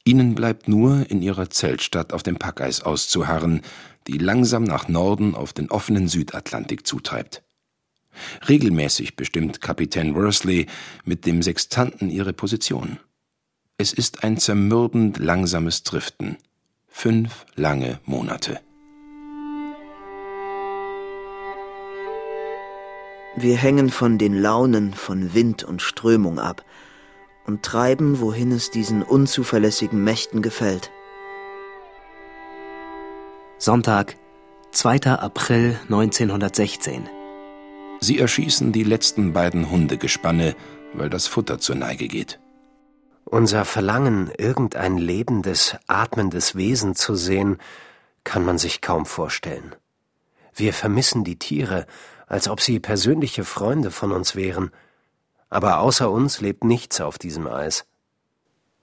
[0.04, 3.62] Ihnen bleibt nur, in ihrer Zeltstadt auf dem Packeis auszuharren,
[4.08, 7.44] die langsam nach Norden auf den offenen Südatlantik zutreibt.
[8.48, 10.68] Regelmäßig bestimmt Kapitän Worsley
[11.06, 13.00] mit dem Sextanten ihre Position.
[13.78, 16.38] Es ist ein zermürbend langsames Driften.
[16.88, 18.60] Fünf lange Monate.
[23.36, 26.66] Wir hängen von den Launen von Wind und Strömung ab
[27.46, 30.92] und treiben, wohin es diesen unzuverlässigen Mächten gefällt.
[33.58, 34.16] Sonntag,
[34.72, 35.12] 2.
[35.18, 37.21] April 1916.
[38.04, 40.56] Sie erschießen die letzten beiden Hundegespanne,
[40.94, 42.40] weil das Futter zur Neige geht.
[43.26, 47.60] Unser Verlangen, irgendein lebendes, atmendes Wesen zu sehen,
[48.24, 49.76] kann man sich kaum vorstellen.
[50.56, 51.86] Wir vermissen die Tiere,
[52.26, 54.72] als ob sie persönliche Freunde von uns wären.
[55.50, 57.86] Aber außer uns lebt nichts auf diesem Eis.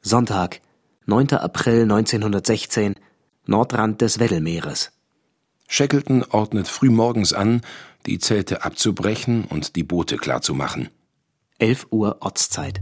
[0.00, 0.60] Sonntag,
[1.06, 1.32] 9.
[1.32, 2.94] April 1916,
[3.46, 4.92] Nordrand des Weddellmeeres.
[5.66, 7.62] Shackleton ordnet frühmorgens an,
[8.06, 10.88] die Zelte abzubrechen und die Boote klarzumachen.
[11.58, 12.80] 11 Uhr Ortszeit.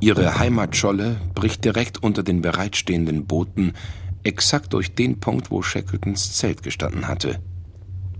[0.00, 3.74] Ihre Heimatscholle bricht direkt unter den bereitstehenden Booten,
[4.22, 7.40] exakt durch den Punkt, wo Shackletons Zelt gestanden hatte.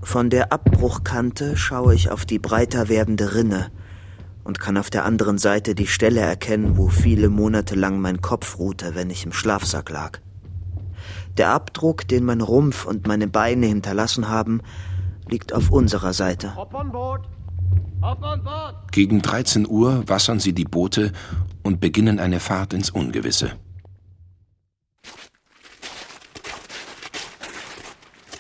[0.03, 3.71] Von der Abbruchkante schaue ich auf die breiter werdende Rinne
[4.45, 8.59] und kann auf der anderen Seite die Stelle erkennen, wo viele Monate lang mein Kopf
[8.59, 10.21] ruhte, wenn ich im Schlafsack lag.
[11.37, 14.61] Der Abdruck, den mein Rumpf und meine Beine hinterlassen haben,
[15.29, 16.53] liegt auf unserer Seite.
[18.91, 21.13] Gegen 13 Uhr wassern sie die Boote
[21.63, 23.53] und beginnen eine Fahrt ins Ungewisse.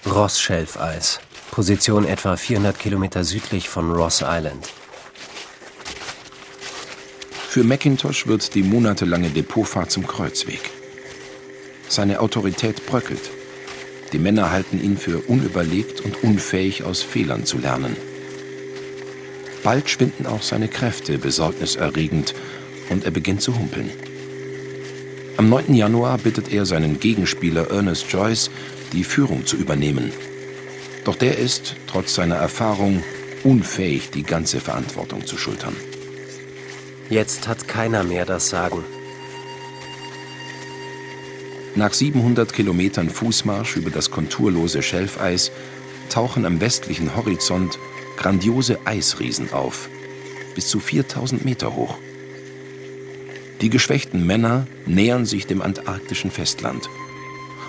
[0.06, 1.20] Ross-Schelfeis.
[1.50, 4.68] Position etwa 400 Kilometer südlich von Ross Island.
[7.48, 10.79] Für Macintosh wird die monatelange Depotfahrt zum Kreuzweg.
[11.90, 13.30] Seine Autorität bröckelt.
[14.12, 17.96] Die Männer halten ihn für unüberlegt und unfähig, aus Fehlern zu lernen.
[19.64, 22.32] Bald schwinden auch seine Kräfte besorgniserregend
[22.90, 23.90] und er beginnt zu humpeln.
[25.36, 25.74] Am 9.
[25.74, 28.52] Januar bittet er seinen Gegenspieler Ernest Joyce,
[28.92, 30.12] die Führung zu übernehmen.
[31.04, 33.02] Doch der ist, trotz seiner Erfahrung,
[33.42, 35.74] unfähig, die ganze Verantwortung zu schultern.
[37.08, 38.84] Jetzt hat keiner mehr das Sagen.
[41.76, 45.52] Nach 700 Kilometern Fußmarsch über das konturlose Schelfeis
[46.08, 47.78] tauchen am westlichen Horizont
[48.16, 49.88] grandiose Eisriesen auf,
[50.54, 51.96] bis zu 4000 Meter hoch.
[53.60, 56.88] Die geschwächten Männer nähern sich dem antarktischen Festland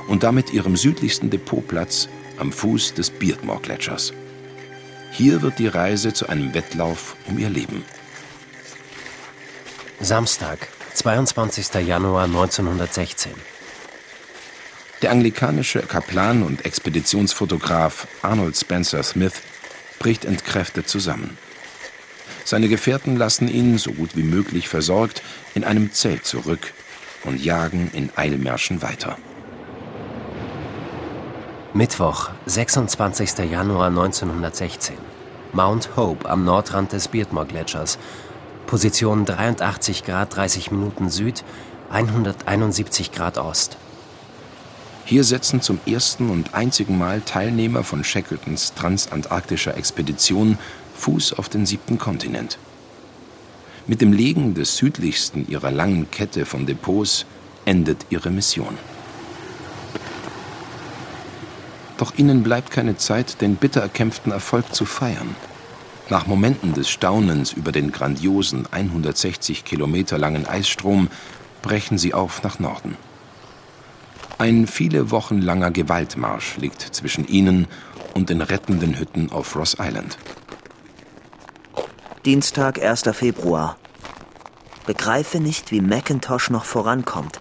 [0.08, 4.14] und damit ihrem südlichsten Depotplatz am Fuß des Beardmore-Gletschers.
[5.12, 7.84] Hier wird die Reise zu einem Wettlauf um ihr Leben.
[10.00, 11.86] Samstag, 22.
[11.86, 13.34] Januar 1916.
[15.02, 19.34] Der anglikanische Kaplan und Expeditionsfotograf Arnold Spencer Smith
[19.98, 21.38] bricht entkräftet zusammen.
[22.46, 25.24] Seine Gefährten lassen ihn, so gut wie möglich versorgt,
[25.56, 26.74] in einem Zelt zurück
[27.24, 29.18] und jagen in Eilmärschen weiter.
[31.74, 33.50] Mittwoch, 26.
[33.50, 34.98] Januar 1916.
[35.52, 37.98] Mount Hope am Nordrand des Beardmore-Gletschers.
[38.68, 41.44] Position 83 Grad 30 Minuten Süd,
[41.90, 43.78] 171 Grad Ost.
[45.12, 50.58] Hier setzen zum ersten und einzigen Mal Teilnehmer von Shackletons transantarktischer Expedition
[50.96, 52.58] Fuß auf den siebten Kontinent.
[53.88, 57.26] Mit dem Legen des südlichsten ihrer langen Kette von Depots
[57.66, 58.78] endet ihre Mission.
[61.98, 65.36] Doch ihnen bleibt keine Zeit, den bitter erkämpften Erfolg zu feiern.
[66.10, 71.10] Nach Momenten des Staunens über den grandiosen 160 Kilometer langen Eisstrom
[71.62, 72.96] brechen sie auf nach Norden.
[74.42, 77.68] Ein viele Wochen langer Gewaltmarsch liegt zwischen ihnen
[78.16, 80.18] und den rettenden Hütten auf Ross Island.
[82.26, 83.04] Dienstag, 1.
[83.14, 83.78] Februar.
[84.88, 87.40] Begreife nicht, wie Macintosh noch vorankommt.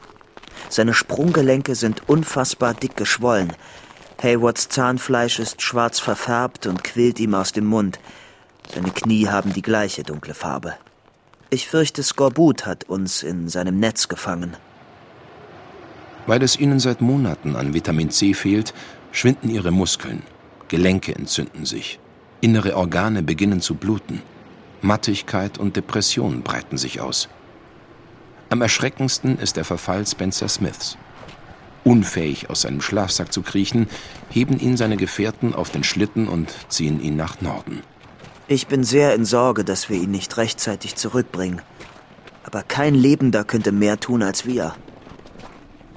[0.68, 3.54] Seine Sprunggelenke sind unfassbar dick geschwollen.
[4.22, 7.98] Haywards Zahnfleisch ist schwarz verfärbt und quillt ihm aus dem Mund.
[8.74, 10.74] Seine Knie haben die gleiche dunkle Farbe.
[11.48, 14.54] Ich fürchte, Skorbut hat uns in seinem Netz gefangen.
[16.26, 18.74] Weil es ihnen seit Monaten an Vitamin C fehlt,
[19.12, 20.22] schwinden ihre Muskeln,
[20.68, 21.98] Gelenke entzünden sich,
[22.40, 24.22] innere Organe beginnen zu bluten,
[24.82, 27.28] Mattigkeit und Depression breiten sich aus.
[28.48, 30.96] Am erschreckendsten ist der Verfall Spencer Smiths.
[31.84, 33.88] Unfähig aus seinem Schlafsack zu kriechen,
[34.30, 37.82] heben ihn seine Gefährten auf den Schlitten und ziehen ihn nach Norden.
[38.48, 41.62] Ich bin sehr in Sorge, dass wir ihn nicht rechtzeitig zurückbringen.
[42.42, 44.74] Aber kein Lebender könnte mehr tun als wir.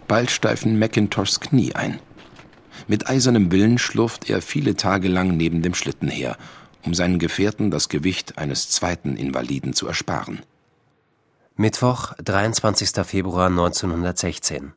[0.08, 2.00] Bald steifen Macintoshs Knie ein.
[2.88, 6.38] Mit eisernem Willen schlurft er viele Tage lang neben dem Schlitten her,
[6.86, 10.42] um seinen Gefährten das Gewicht eines zweiten Invaliden zu ersparen.
[11.56, 13.06] Mittwoch, 23.
[13.06, 14.74] Februar 1916.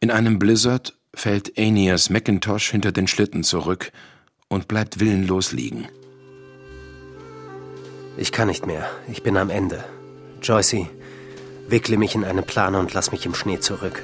[0.00, 3.92] In einem Blizzard fällt Aeneas McIntosh hinter den Schlitten zurück
[4.48, 5.86] und bleibt willenlos liegen.
[8.16, 8.88] Ich kann nicht mehr.
[9.08, 9.84] Ich bin am Ende.
[10.42, 10.88] Joycey,
[11.68, 14.02] wickle mich in eine Plane und lass mich im Schnee zurück.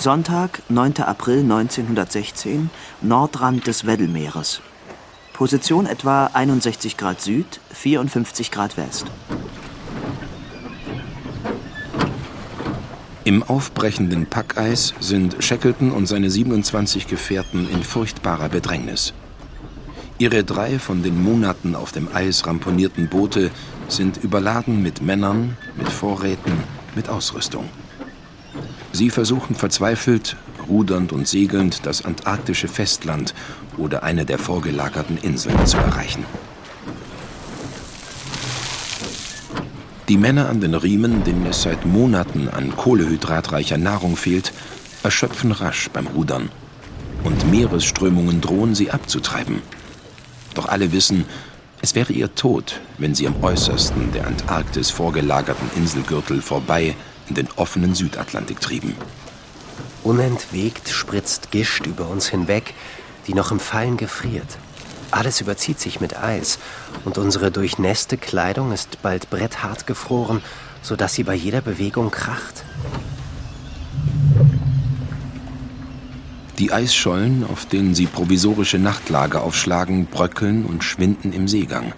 [0.00, 1.02] Sonntag, 9.
[1.02, 2.70] April 1916,
[3.02, 4.62] Nordrand des Weddellmeeres.
[5.34, 9.04] Position etwa 61 Grad Süd, 54 Grad West.
[13.24, 19.12] Im aufbrechenden Packeis sind Shackleton und seine 27 Gefährten in furchtbarer Bedrängnis.
[20.16, 23.50] Ihre drei von den Monaten auf dem Eis ramponierten Boote
[23.88, 26.54] sind überladen mit Männern, mit Vorräten,
[26.94, 27.68] mit Ausrüstung.
[28.92, 30.36] Sie versuchen verzweifelt,
[30.68, 33.34] rudernd und segelnd, das antarktische Festland
[33.76, 36.24] oder eine der vorgelagerten Inseln zu erreichen.
[40.08, 44.52] Die Männer an den Riemen, denen es seit Monaten an kohlehydratreicher Nahrung fehlt,
[45.04, 46.50] erschöpfen rasch beim Rudern.
[47.22, 49.62] Und Meeresströmungen drohen sie abzutreiben.
[50.54, 51.26] Doch alle wissen,
[51.80, 56.96] es wäre ihr Tod, wenn sie am äußersten der Antarktis vorgelagerten Inselgürtel vorbei
[57.30, 58.94] in den offenen Südatlantik trieben.
[60.02, 62.74] Unentwegt spritzt Gischt über uns hinweg,
[63.26, 64.58] die noch im Fallen gefriert.
[65.10, 66.58] Alles überzieht sich mit Eis
[67.04, 70.42] und unsere durchnässte Kleidung ist bald bretthart gefroren,
[70.82, 72.64] sodass sie bei jeder Bewegung kracht.
[76.58, 81.94] Die Eisschollen, auf denen sie provisorische Nachtlager aufschlagen, bröckeln und schwinden im Seegang.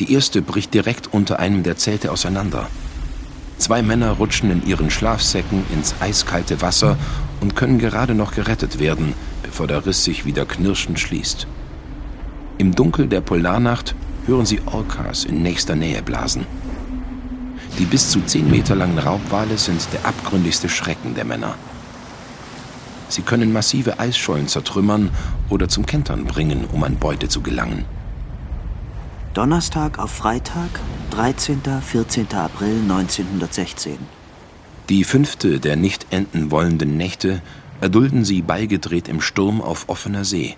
[0.00, 2.68] Die erste bricht direkt unter einem der Zelte auseinander.
[3.58, 6.96] Zwei Männer rutschen in ihren Schlafsäcken ins eiskalte Wasser
[7.40, 11.46] und können gerade noch gerettet werden, bevor der Riss sich wieder knirschend schließt.
[12.58, 13.94] Im Dunkel der Polarnacht
[14.26, 16.46] hören sie Orcas in nächster Nähe blasen.
[17.78, 21.54] Die bis zu zehn Meter langen Raubwale sind der abgründigste Schrecken der Männer.
[23.08, 25.10] Sie können massive Eisschollen zertrümmern
[25.48, 27.84] oder zum Kentern bringen, um an Beute zu gelangen.
[29.36, 30.80] Donnerstag auf Freitag,
[31.10, 31.60] 13.
[31.82, 32.32] 14.
[32.32, 33.98] April 1916.
[34.88, 37.42] Die fünfte der nicht enden wollenden Nächte
[37.82, 40.56] erdulden sie beigedreht im Sturm auf offener See.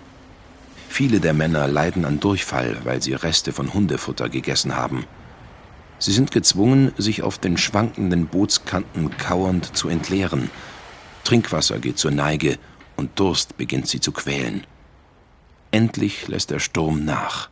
[0.87, 5.05] Viele der Männer leiden an Durchfall, weil sie Reste von Hundefutter gegessen haben.
[5.97, 10.49] Sie sind gezwungen, sich auf den schwankenden Bootskanten kauernd zu entleeren.
[11.25, 12.57] Trinkwasser geht zur Neige
[12.95, 14.63] und Durst beginnt sie zu quälen.
[15.69, 17.49] Endlich lässt der Sturm nach.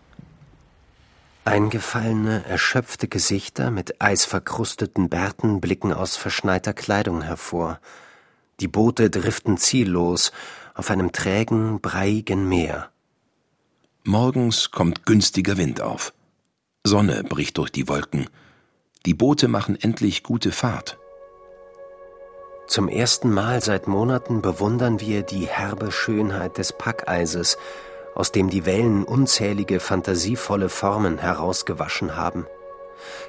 [1.48, 7.80] Eingefallene, erschöpfte Gesichter mit eisverkrusteten Bärten blicken aus verschneiter Kleidung hervor.
[8.60, 10.34] Die Boote driften ziellos
[10.74, 12.90] auf einem trägen, breiigen Meer.
[14.04, 16.14] Morgens kommt günstiger Wind auf.
[16.84, 18.30] Sonne bricht durch die Wolken.
[19.06, 20.98] Die Boote machen endlich gute Fahrt.
[22.68, 27.58] Zum ersten Mal seit Monaten bewundern wir die herbe Schönheit des Packeises,
[28.18, 32.48] aus dem die Wellen unzählige fantasievolle Formen herausgewaschen haben.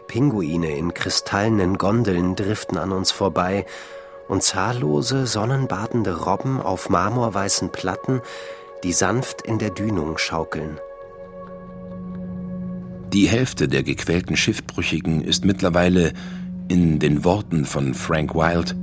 [0.07, 3.67] Pinguine in kristallenen Gondeln driften an uns vorbei,
[4.29, 8.21] und zahllose sonnenbadende Robben auf marmorweißen Platten,
[8.83, 10.79] die sanft in der Dünung schaukeln.
[13.13, 16.13] Die Hälfte der gequälten Schiffbrüchigen ist mittlerweile,
[16.69, 18.75] in den Worten von Frank Wilde,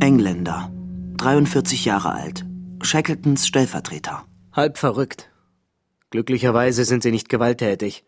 [0.00, 0.70] Engländer,
[1.18, 2.44] 43 Jahre alt,
[2.82, 4.24] Shackletons Stellvertreter.
[4.52, 5.27] Halb verrückt.
[6.10, 8.02] Glücklicherweise sind sie nicht gewalttätig,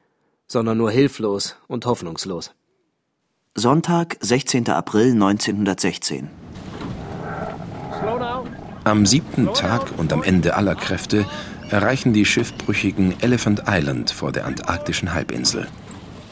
[0.47, 2.53] sondern nur hilflos und hoffnungslos.
[3.55, 4.71] Sonntag, 16.
[4.71, 6.31] April 1916.
[8.85, 11.27] Am siebten Tag und am Ende aller Kräfte
[11.69, 15.69] erreichen die Schiffbrüchigen Elephant Island vor der antarktischen Halbinsel.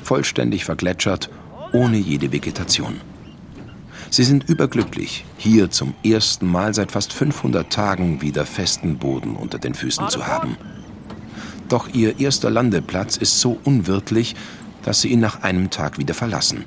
[0.03, 1.29] Vollständig vergletschert,
[1.75, 3.03] ohne jede Vegetation.
[4.09, 9.59] Sie sind überglücklich, hier zum ersten Mal seit fast 500 Tagen wieder festen Boden unter
[9.59, 10.57] den Füßen zu haben.
[11.69, 14.35] Doch ihr erster Landeplatz ist so unwirtlich,
[14.85, 16.65] dass sie ihn nach einem Tag wieder verlassen.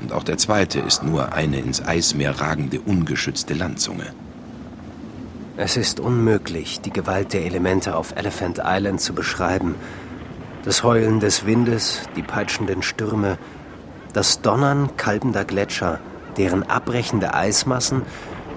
[0.00, 4.12] Und auch der zweite ist nur eine ins Eismeer ragende ungeschützte Landzunge.
[5.56, 9.74] Es ist unmöglich, die Gewalt der Elemente auf Elephant Island zu beschreiben.
[10.64, 13.38] Das Heulen des Windes, die peitschenden Stürme,
[14.12, 16.00] das Donnern kalbender Gletscher,
[16.36, 18.02] deren abbrechende Eismassen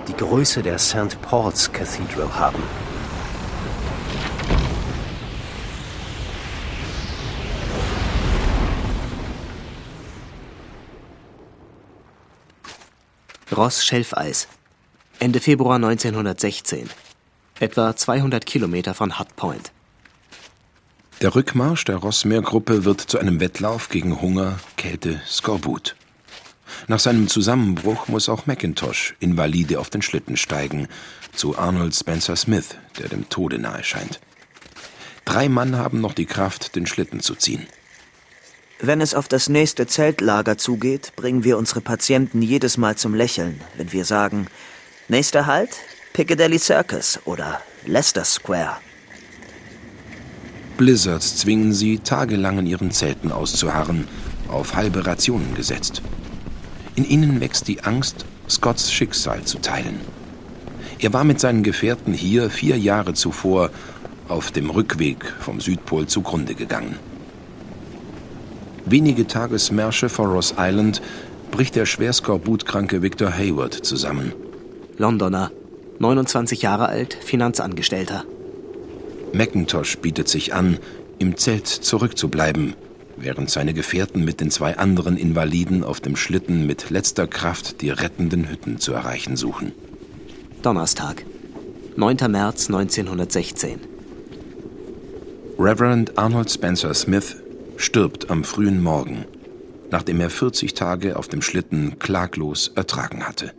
[0.08, 1.22] die Größe der St.
[1.22, 2.64] Paul's Cathedral haben.
[13.52, 14.48] Ross Schelfeis.
[15.20, 16.90] Ende Februar 1916.
[17.60, 19.72] Etwa 200 Kilometer von Hut Point.
[21.22, 25.96] Der Rückmarsch der Rossmeergruppe wird zu einem Wettlauf gegen Hunger, Kälte, Skorbut.
[26.88, 30.88] Nach seinem Zusammenbruch muss auch McIntosh invalide auf den Schlitten steigen,
[31.34, 34.20] zu Arnold Spencer Smith, der dem Tode nahe scheint.
[35.24, 37.68] Drei Mann haben noch die Kraft, den Schlitten zu ziehen.
[38.80, 43.62] Wenn es auf das nächste Zeltlager zugeht, bringen wir unsere Patienten jedes Mal zum Lächeln,
[43.78, 44.48] wenn wir sagen,
[45.08, 45.70] nächster Halt,
[46.12, 48.78] Piccadilly Circus oder Leicester Square.
[50.76, 54.10] Blizzards zwingen sie, tagelang in ihren Zelten auszuharren,
[54.50, 56.02] auf halbe Rationen gesetzt.
[56.96, 60.02] In ihnen wächst die Angst, Scotts Schicksal zu teilen.
[61.00, 63.70] Er war mit seinen Gefährten hier vier Jahre zuvor
[64.28, 67.00] auf dem Rückweg vom Südpol zugrunde gegangen.
[68.86, 71.02] Wenige Tagesmärsche vor Ross Island
[71.50, 74.34] bricht der schwer skorbutkranke Victor Hayward zusammen.
[74.98, 75.52] Londoner,
[75.98, 78.26] 29 Jahre alt, Finanzangestellter.
[79.34, 80.78] McIntosh bietet sich an,
[81.18, 82.76] im Zelt zurückzubleiben,
[83.18, 87.90] während seine Gefährten mit den zwei anderen Invaliden auf dem Schlitten mit letzter Kraft die
[87.90, 89.72] rettenden Hütten zu erreichen suchen.
[90.62, 91.26] Donnerstag,
[91.96, 92.18] 9.
[92.30, 93.80] März 1916.
[95.58, 97.38] Reverend Arnold Spencer Smith
[97.78, 99.26] stirbt am frühen Morgen,
[99.92, 103.54] nachdem er 40 Tage auf dem Schlitten klaglos ertragen hatte.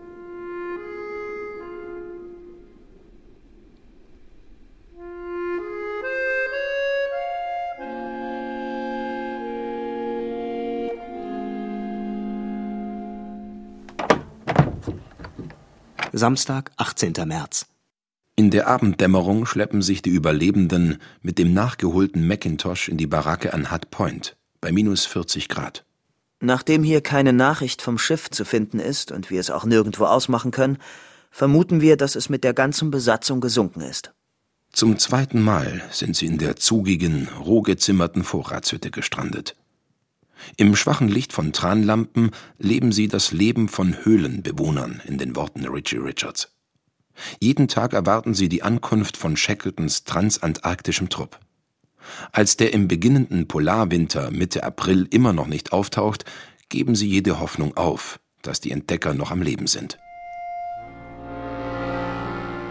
[16.12, 17.12] Samstag, 18.
[17.26, 17.66] März.
[18.38, 23.72] In der Abenddämmerung schleppen sich die Überlebenden mit dem nachgeholten Macintosh in die Baracke an
[23.72, 25.86] Hut Point bei minus 40 Grad.
[26.40, 30.50] Nachdem hier keine Nachricht vom Schiff zu finden ist und wir es auch nirgendwo ausmachen
[30.50, 30.76] können,
[31.30, 34.12] vermuten wir, dass es mit der ganzen Besatzung gesunken ist.
[34.70, 39.56] Zum zweiten Mal sind sie in der zugigen, roh gezimmerten Vorratshütte gestrandet.
[40.58, 45.96] Im schwachen Licht von Tranlampen leben sie das Leben von Höhlenbewohnern in den Worten Richie
[45.96, 46.55] Richards.
[47.40, 51.38] Jeden Tag erwarten sie die Ankunft von Shackletons transantarktischem Trupp.
[52.32, 56.24] Als der im beginnenden Polarwinter Mitte April immer noch nicht auftaucht,
[56.68, 59.98] geben sie jede Hoffnung auf, dass die Entdecker noch am Leben sind.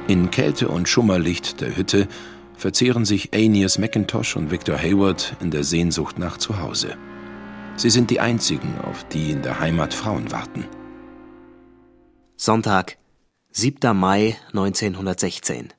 [0.07, 2.07] In Kälte und Schummerlicht der Hütte
[2.55, 6.95] verzehren sich Aeneas McIntosh und Victor Hayward in der Sehnsucht nach Zuhause.
[7.75, 10.65] Sie sind die einzigen, auf die in der Heimat Frauen warten.
[12.37, 12.97] Sonntag,
[13.57, 13.95] 7.
[13.95, 15.69] Mai 1916.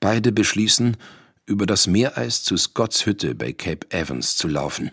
[0.00, 0.96] Beide beschließen,
[1.44, 4.92] über das Meereis zu Scotts Hütte bei Cape Evans zu laufen.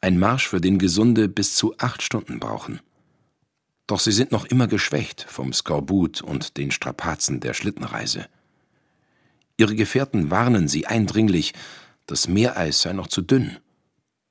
[0.00, 2.80] Ein Marsch, für den Gesunde bis zu acht Stunden brauchen.
[3.86, 8.26] Doch sie sind noch immer geschwächt vom Skorbut und den Strapazen der Schlittenreise.
[9.56, 11.54] Ihre Gefährten warnen sie eindringlich,
[12.06, 13.58] das Meereis sei noch zu dünn.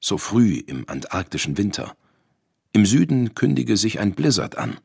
[0.01, 1.95] So früh im antarktischen Winter.
[2.73, 4.79] Im Süden kündige sich ein Blizzard an.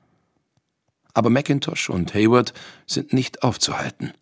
[1.16, 2.52] Aber Macintosh und Hayward
[2.86, 4.12] sind nicht aufzuhalten.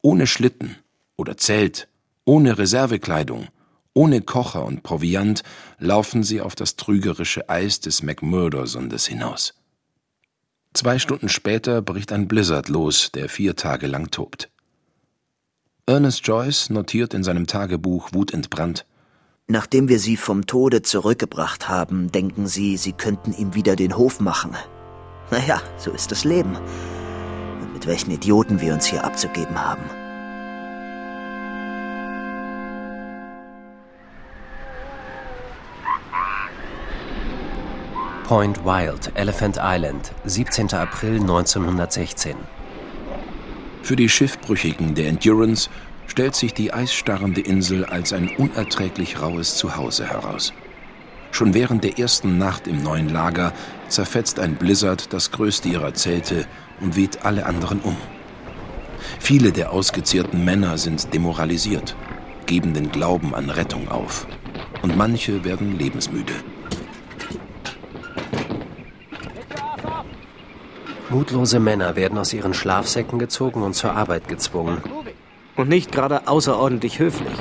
[0.00, 0.76] Ohne Schlitten
[1.16, 1.88] oder Zelt,
[2.24, 3.48] ohne Reservekleidung,
[3.94, 5.42] ohne Kocher und Proviant
[5.80, 9.54] laufen sie auf das trügerische Eis des McMurdo-Sundes hinaus.
[10.72, 14.52] Zwei Stunden später bricht ein Blizzard los, der vier Tage lang tobt.
[15.86, 18.86] Ernest Joyce notiert in seinem Tagebuch wutentbrannt:
[19.48, 24.20] Nachdem wir sie vom Tode zurückgebracht haben, denken sie, sie könnten ihm wieder den Hof
[24.20, 24.54] machen.
[25.30, 26.56] Naja, so ist das Leben.
[27.60, 29.84] Und mit welchen Idioten wir uns hier abzugeben haben.
[38.24, 40.72] Point Wild, Elephant Island, 17.
[40.74, 42.36] April 1916.
[43.82, 45.68] Für die Schiffbrüchigen der Endurance
[46.06, 50.52] stellt sich die eisstarrende Insel als ein unerträglich raues Zuhause heraus.
[51.32, 53.52] Schon während der ersten Nacht im neuen Lager
[53.90, 56.46] zerfetzt ein Blizzard das größte ihrer Zelte
[56.80, 57.96] und weht alle anderen um.
[59.18, 61.96] Viele der ausgezehrten Männer sind demoralisiert,
[62.46, 64.26] geben den Glauben an Rettung auf.
[64.82, 66.32] Und manche werden lebensmüde.
[71.10, 74.80] Mutlose Männer werden aus ihren Schlafsäcken gezogen und zur Arbeit gezwungen.
[75.56, 77.32] Und nicht gerade außerordentlich höflich.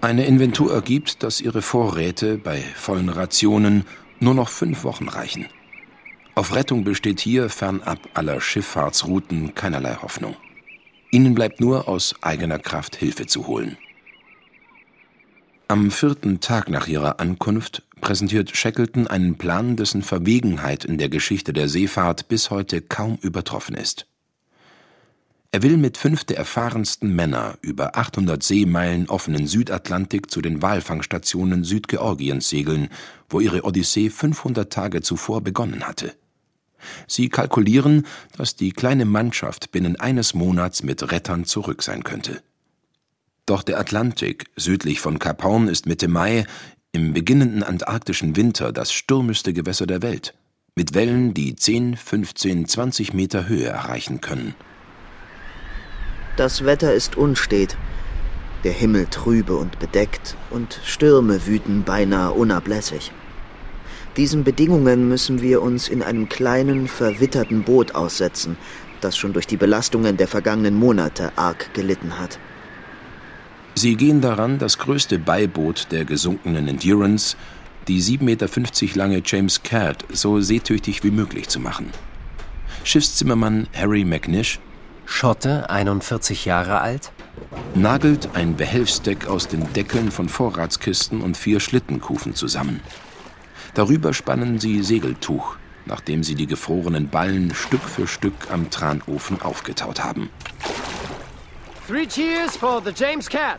[0.00, 3.84] Eine Inventur ergibt, dass ihre Vorräte bei vollen Rationen
[4.20, 5.46] nur noch fünf Wochen reichen.
[6.34, 10.36] Auf Rettung besteht hier fernab aller Schifffahrtsrouten keinerlei Hoffnung.
[11.10, 13.76] Ihnen bleibt nur aus eigener Kraft Hilfe zu holen.
[15.66, 21.52] Am vierten Tag nach ihrer Ankunft präsentiert Shackleton einen Plan, dessen Verwegenheit in der Geschichte
[21.52, 24.06] der Seefahrt bis heute kaum übertroffen ist.
[25.58, 31.64] Er will mit fünf der erfahrensten Männer über 800 Seemeilen offenen Südatlantik zu den Walfangstationen
[31.64, 32.90] Südgeorgiens segeln,
[33.28, 36.14] wo ihre Odyssee 500 Tage zuvor begonnen hatte.
[37.08, 38.06] Sie kalkulieren,
[38.36, 42.40] dass die kleine Mannschaft binnen eines Monats mit Rettern zurück sein könnte.
[43.44, 46.46] Doch der Atlantik südlich von Kap Horn ist Mitte Mai
[46.92, 50.34] im beginnenden antarktischen Winter das stürmischste Gewässer der Welt,
[50.76, 54.54] mit Wellen, die 10, 15, 20 Meter Höhe erreichen können.
[56.38, 57.76] Das Wetter ist unstet,
[58.62, 63.10] der Himmel trübe und bedeckt, und Stürme wüten beinahe unablässig.
[64.16, 68.56] Diesen Bedingungen müssen wir uns in einem kleinen, verwitterten Boot aussetzen,
[69.00, 72.38] das schon durch die Belastungen der vergangenen Monate arg gelitten hat.
[73.74, 77.36] Sie gehen daran, das größte Beiboot der gesunkenen Endurance,
[77.88, 81.90] die 7,50 Meter lange James Caird, so seetüchtig wie möglich zu machen.
[82.84, 84.60] Schiffszimmermann Harry McNish,
[85.10, 87.10] Schotte, 41 Jahre alt,
[87.74, 92.80] nagelt ein Behelfsdeck aus den Deckeln von Vorratskisten und vier Schlittenkufen zusammen.
[93.74, 95.56] Darüber spannen sie Segeltuch,
[95.86, 100.30] nachdem sie die gefrorenen Ballen Stück für Stück am Tranofen aufgetaut haben.
[101.88, 103.58] Three cheers for the James Cat.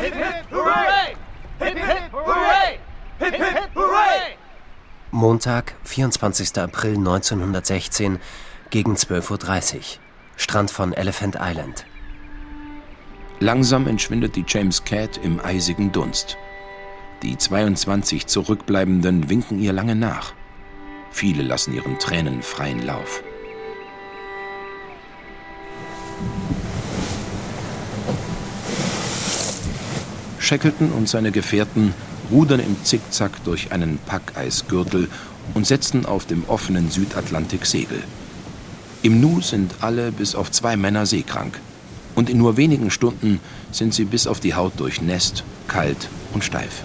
[0.00, 1.16] Hip hip hooray!
[1.60, 2.78] Hip hip hooray!
[3.18, 4.36] Hip hip hooray!
[5.12, 6.58] Montag, 24.
[6.58, 8.18] April 1916
[8.70, 10.05] gegen 12.30 Uhr.
[10.36, 11.86] Strand von Elephant Island.
[13.40, 16.36] Langsam entschwindet die James Cat im eisigen Dunst.
[17.22, 20.34] Die 22 Zurückbleibenden winken ihr lange nach.
[21.10, 23.22] Viele lassen ihren Tränen freien Lauf.
[30.38, 31.92] Shackleton und seine Gefährten
[32.30, 35.08] rudern im Zickzack durch einen Packeisgürtel
[35.54, 38.02] und setzen auf dem offenen Südatlantik Segel.
[39.06, 41.60] Im Nu sind alle bis auf zwei Männer seekrank.
[42.16, 43.38] Und in nur wenigen Stunden
[43.70, 46.82] sind sie bis auf die Haut durchnässt, kalt und steif.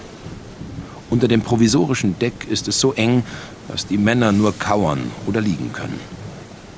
[1.10, 3.24] Unter dem provisorischen Deck ist es so eng,
[3.70, 6.00] dass die Männer nur kauern oder liegen können.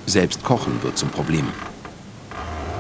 [0.05, 1.49] Selbst Kochen wird zum Problem.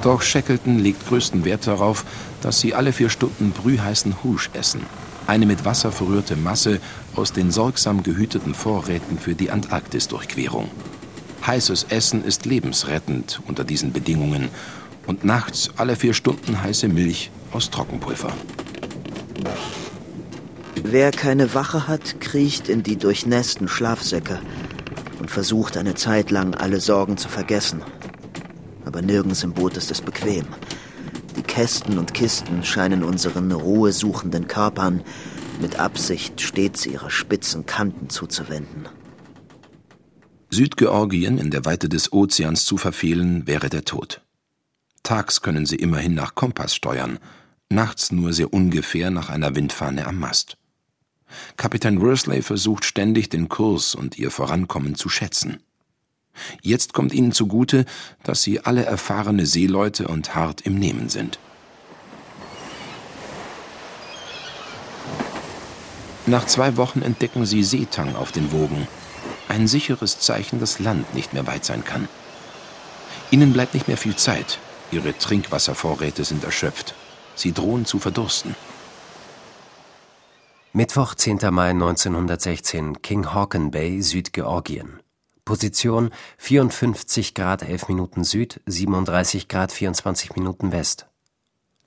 [0.01, 2.05] Doch Shackleton legt größten Wert darauf,
[2.39, 4.83] dass sie alle vier Stunden brühheißen Husch essen,
[5.27, 6.79] eine mit Wasser verrührte Masse
[7.13, 10.71] aus den sorgsam gehüteten Vorräten für die Antarktisdurchquerung.
[11.45, 14.49] Heißes Essen ist lebensrettend unter diesen Bedingungen
[15.07, 18.31] und nachts alle vier Stunden heiße Milch aus Trockenpulver.
[20.83, 24.39] Wer keine Wache hat, kriecht in die durchnässten Schlafsäcke
[25.19, 27.81] und versucht eine Zeit lang alle Sorgen zu vergessen
[28.93, 30.45] aber nirgends im Boot ist es bequem.
[31.35, 35.01] Die Kästen und Kisten scheinen unseren ruhesuchenden Körpern
[35.59, 38.87] mit Absicht stets ihre spitzen Kanten zuzuwenden.
[40.53, 44.21] Südgeorgien in der Weite des Ozeans zu verfehlen, wäre der Tod.
[45.01, 47.19] Tags können sie immerhin nach Kompass steuern,
[47.69, 50.57] nachts nur sehr ungefähr nach einer Windfahne am Mast.
[51.57, 55.57] Kapitän Worsley versucht ständig den Kurs und ihr Vorankommen zu schätzen.
[56.61, 57.85] Jetzt kommt ihnen zugute,
[58.23, 61.39] dass sie alle erfahrene Seeleute und hart im Nehmen sind.
[66.25, 68.87] Nach zwei Wochen entdecken sie Seetang auf den Wogen.
[69.47, 72.07] Ein sicheres Zeichen, dass Land nicht mehr weit sein kann.
[73.31, 74.59] Ihnen bleibt nicht mehr viel Zeit.
[74.91, 76.95] Ihre Trinkwasservorräte sind erschöpft.
[77.35, 78.55] Sie drohen zu verdursten.
[80.71, 81.39] Mittwoch, 10.
[81.51, 84.99] Mai 1916, King Hawken Bay, Südgeorgien.
[85.45, 91.07] Position 54 Grad 11 Minuten Süd, 37 Grad 24 Minuten West.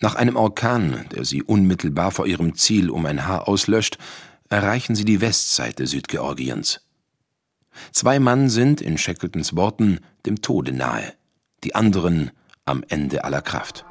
[0.00, 3.98] Nach einem Orkan, der sie unmittelbar vor ihrem Ziel um ein Haar auslöscht,
[4.50, 6.85] erreichen sie die Westseite Südgeorgiens.
[7.92, 11.12] Zwei Mann sind, in Shackletons Worten, dem Tode nahe,
[11.64, 12.30] die anderen
[12.64, 13.84] am Ende aller Kraft.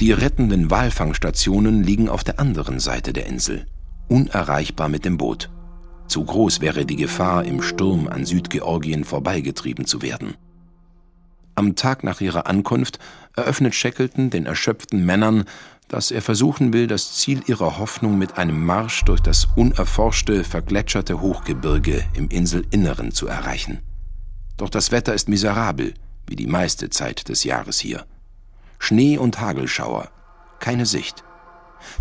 [0.00, 3.66] Die rettenden Walfangstationen liegen auf der anderen Seite der Insel,
[4.08, 5.50] unerreichbar mit dem Boot.
[6.08, 10.34] Zu groß wäre die Gefahr, im Sturm an Südgeorgien vorbeigetrieben zu werden.
[11.54, 12.98] Am Tag nach ihrer Ankunft
[13.36, 15.44] eröffnet Shackleton den erschöpften Männern,
[15.92, 21.20] dass er versuchen will, das Ziel ihrer Hoffnung mit einem Marsch durch das unerforschte, vergletscherte
[21.20, 23.82] Hochgebirge im Inselinneren zu erreichen.
[24.56, 25.92] Doch das Wetter ist miserabel,
[26.26, 28.06] wie die meiste Zeit des Jahres hier.
[28.78, 30.10] Schnee und Hagelschauer,
[30.60, 31.24] keine Sicht.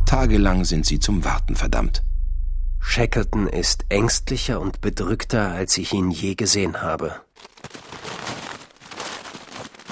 [0.05, 2.01] Tagelang sind sie zum Warten verdammt.
[2.79, 7.15] Shackleton ist ängstlicher und bedrückter, als ich ihn je gesehen habe.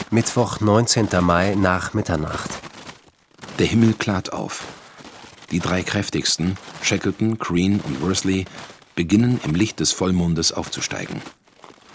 [0.10, 1.10] Mittwoch, 19.
[1.20, 2.69] Mai nach Mitternacht.
[3.60, 4.66] Der Himmel klart auf.
[5.52, 8.46] Die drei kräftigsten, Shackleton, Crean und Worsley,
[8.96, 11.22] beginnen im Licht des Vollmondes aufzusteigen.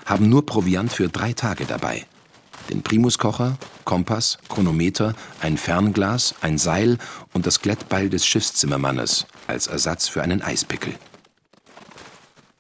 [0.05, 2.05] Haben nur Proviant für drei Tage dabei.
[2.69, 3.57] Den Primuskocher,
[3.87, 6.99] Kompass, Chronometer, ein Fernglas, ein Seil
[7.33, 10.93] und das Glättbeil des Schiffszimmermannes als Ersatz für einen Eispickel.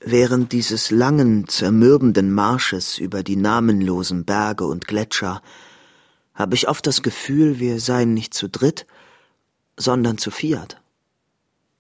[0.01, 5.43] Während dieses langen, zermürbenden Marsches über die namenlosen Berge und Gletscher
[6.35, 8.87] habe ich oft das Gefühl, wir seien nicht zu dritt,
[9.77, 10.81] sondern zu viert.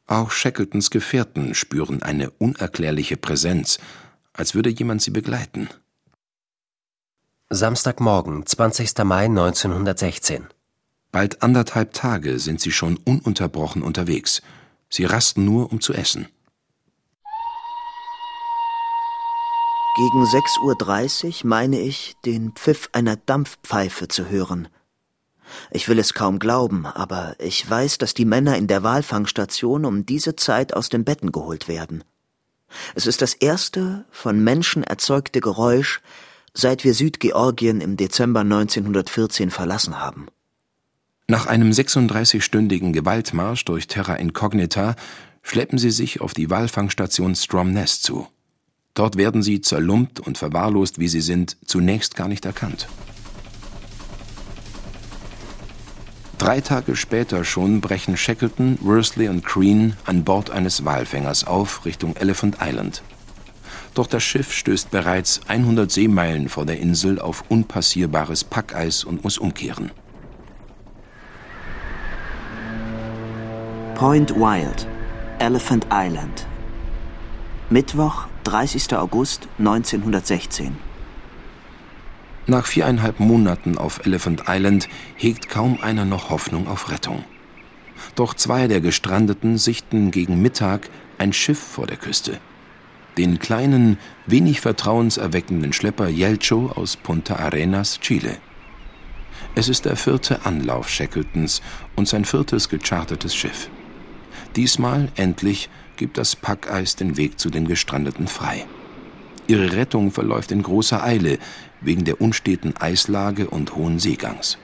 [0.06, 3.78] Auch Shackletons Gefährten spüren eine unerklärliche Präsenz,
[4.32, 5.68] als würde jemand sie begleiten.
[7.50, 8.98] Samstagmorgen, 20.
[9.04, 10.48] Mai 1916.
[11.12, 14.42] Bald anderthalb Tage sind sie schon ununterbrochen unterwegs.
[14.90, 16.28] Sie rasten nur, um zu essen.
[19.96, 24.66] Gegen 6.30 Uhr meine ich, den Pfiff einer Dampfpfeife zu hören.
[25.70, 30.06] Ich will es kaum glauben, aber ich weiß, dass die Männer in der Walfangstation um
[30.06, 32.04] diese Zeit aus den Betten geholt werden.
[32.94, 36.00] Es ist das erste von Menschen erzeugte Geräusch,
[36.54, 40.28] seit wir Südgeorgien im Dezember 1914 verlassen haben.
[41.26, 44.94] Nach einem 36-stündigen Gewaltmarsch durch Terra Incognita
[45.42, 48.28] schleppen sie sich auf die Walfangstation Stromness zu.
[48.94, 52.88] Dort werden sie, zerlumpt und verwahrlost wie sie sind, zunächst gar nicht erkannt.
[56.38, 62.16] Drei Tage später schon brechen Shackleton, Worsley und Crean an Bord eines Walfängers auf Richtung
[62.16, 63.02] Elephant Island.
[63.94, 69.38] Doch das Schiff stößt bereits 100 Seemeilen vor der Insel auf unpassierbares Packeis und muss
[69.38, 69.92] umkehren.
[73.94, 74.88] Point Wild,
[75.38, 76.46] Elephant Island.
[77.70, 78.96] Mittwoch, 30.
[78.96, 80.76] August 1916.
[82.46, 87.24] Nach viereinhalb Monaten auf Elephant Island hegt kaum einer noch Hoffnung auf Rettung.
[88.16, 92.38] Doch zwei der Gestrandeten sichten gegen Mittag ein Schiff vor der Küste.
[93.16, 98.36] Den kleinen, wenig vertrauenserweckenden Schlepper Yelcho aus Punta Arenas, Chile.
[99.54, 101.62] Es ist der vierte Anlauf Shackletons
[101.96, 103.70] und sein viertes gechartertes Schiff.
[104.56, 108.66] Diesmal endlich gibt das Packeis den Weg zu den Gestrandeten frei.
[109.46, 111.38] Ihre Rettung verläuft in großer Eile
[111.84, 114.58] wegen der unsteten Eislage und hohen Seegangs.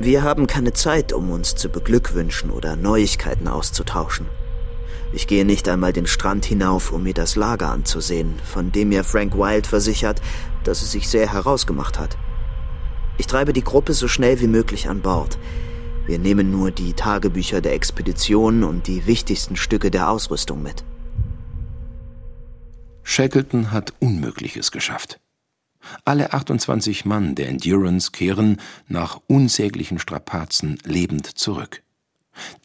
[0.00, 4.26] Wir haben keine Zeit, um uns zu beglückwünschen oder Neuigkeiten auszutauschen.
[5.12, 9.04] Ich gehe nicht einmal den Strand hinauf, um mir das Lager anzusehen, von dem mir
[9.04, 10.20] Frank Wild versichert,
[10.64, 12.16] dass es sich sehr herausgemacht hat.
[13.16, 15.38] Ich treibe die Gruppe so schnell wie möglich an Bord.
[16.06, 20.84] Wir nehmen nur die Tagebücher der Expedition und die wichtigsten Stücke der Ausrüstung mit.
[23.02, 25.18] Shackleton hat Unmögliches geschafft.
[26.04, 31.82] Alle 28 Mann der Endurance kehren nach unsäglichen Strapazen lebend zurück.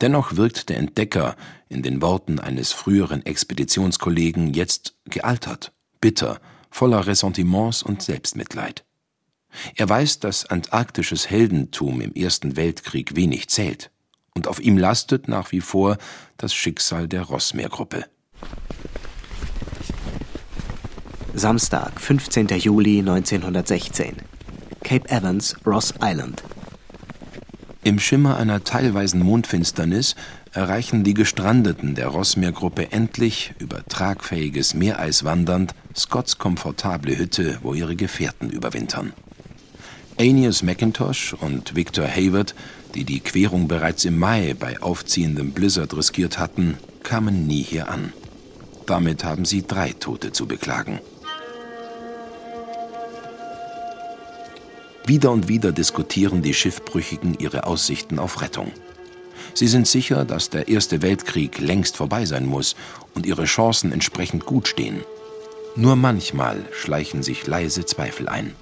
[0.01, 1.35] Dennoch wirkt der Entdecker,
[1.69, 8.85] in den Worten eines früheren Expeditionskollegen, jetzt gealtert, bitter, voller Ressentiments und Selbstmitleid.
[9.75, 13.91] Er weiß, dass antarktisches Heldentum im Ersten Weltkrieg wenig zählt,
[14.35, 15.97] und auf ihm lastet nach wie vor
[16.37, 18.05] das Schicksal der Rossmeergruppe.
[21.35, 22.47] Samstag, 15.
[22.59, 24.17] Juli 1916.
[24.83, 26.43] Cape Evans, Ross Island.
[27.83, 30.15] Im Schimmer einer teilweisen Mondfinsternis
[30.51, 37.95] erreichen die Gestrandeten der Rossmeergruppe endlich, über tragfähiges Meereis wandernd, Scotts komfortable Hütte, wo ihre
[37.95, 39.11] Gefährten überwintern.
[40.19, 42.53] Aeneas McIntosh und Victor Hayward,
[42.93, 48.13] die die Querung bereits im Mai bei aufziehendem Blizzard riskiert hatten, kamen nie hier an.
[48.85, 50.99] Damit haben sie drei Tote zu beklagen.
[55.05, 58.71] Wieder und wieder diskutieren die Schiffbrüchigen ihre Aussichten auf Rettung.
[59.53, 62.75] Sie sind sicher, dass der Erste Weltkrieg längst vorbei sein muss
[63.13, 65.01] und ihre Chancen entsprechend gut stehen.
[65.75, 68.55] Nur manchmal schleichen sich leise Zweifel ein.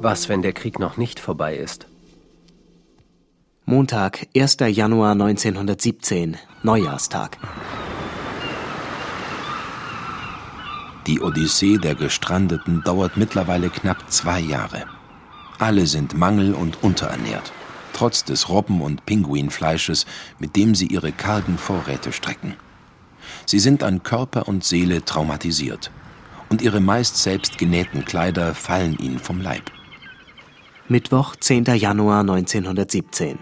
[0.00, 1.86] Was, wenn der Krieg noch nicht vorbei ist?
[3.64, 4.56] Montag, 1.
[4.68, 7.38] Januar 1917, Neujahrstag.
[11.06, 14.84] Die Odyssee der Gestrandeten dauert mittlerweile knapp zwei Jahre.
[15.58, 17.52] Alle sind mangel- und unterernährt,
[17.92, 20.06] trotz des Robben- und Pinguinfleisches,
[20.38, 22.56] mit dem sie ihre kargen Vorräte strecken.
[23.46, 25.90] Sie sind an Körper und Seele traumatisiert,
[26.48, 29.70] und ihre meist selbst genähten Kleider fallen ihnen vom Leib.
[30.88, 31.64] Mittwoch, 10.
[31.76, 33.38] Januar 1917.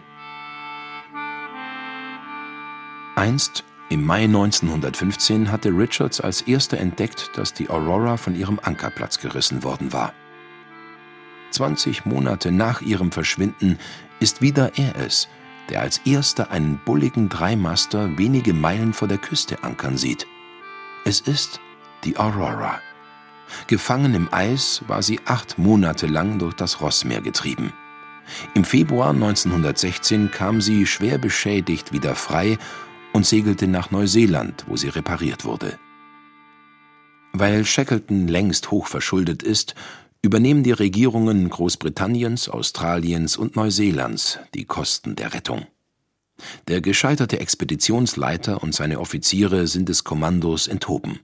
[3.16, 9.18] Einst im Mai 1915 hatte Richards als erster entdeckt, dass die Aurora von ihrem Ankerplatz
[9.18, 10.12] gerissen worden war.
[11.52, 13.78] 20 Monate nach ihrem Verschwinden
[14.20, 15.28] ist wieder er es,
[15.70, 20.26] der als erster einen bulligen Dreimaster wenige Meilen vor der Küste ankern sieht.
[21.04, 21.58] Es ist
[22.04, 22.80] die Aurora.
[23.66, 27.72] Gefangen im Eis war sie acht Monate lang durch das Rossmeer getrieben.
[28.52, 32.58] Im Februar 1916 kam sie schwer beschädigt wieder frei
[33.18, 35.76] und segelte nach Neuseeland, wo sie repariert wurde.
[37.32, 39.74] Weil Shackleton längst hochverschuldet ist,
[40.22, 45.66] übernehmen die Regierungen Großbritanniens, Australiens und Neuseelands die Kosten der Rettung.
[46.68, 51.18] Der gescheiterte Expeditionsleiter und seine Offiziere sind des Kommandos enthoben.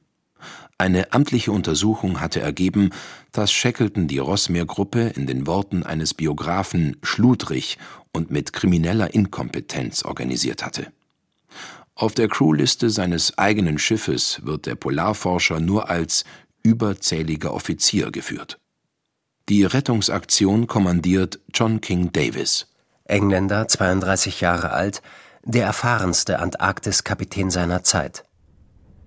[0.76, 2.90] Eine amtliche Untersuchung hatte ergeben,
[3.30, 7.78] dass Shackleton die Rossmeer-Gruppe in den Worten eines Biografen schludrig
[8.12, 10.88] und mit krimineller Inkompetenz organisiert hatte.
[11.97, 16.24] Auf der Crewliste seines eigenen Schiffes wird der Polarforscher nur als
[16.62, 18.59] überzähliger Offizier geführt.
[19.49, 22.66] Die Rettungsaktion kommandiert John King Davis.
[23.05, 25.03] Engländer, 32 Jahre alt,
[25.45, 28.24] der erfahrenste Antarktis-Kapitän seiner Zeit.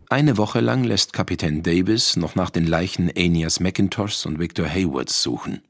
[0.09, 5.21] Eine Woche lang lässt Kapitän Davis noch nach den Leichen Aeneas McIntoshs und Victor Haywards
[5.21, 5.61] suchen.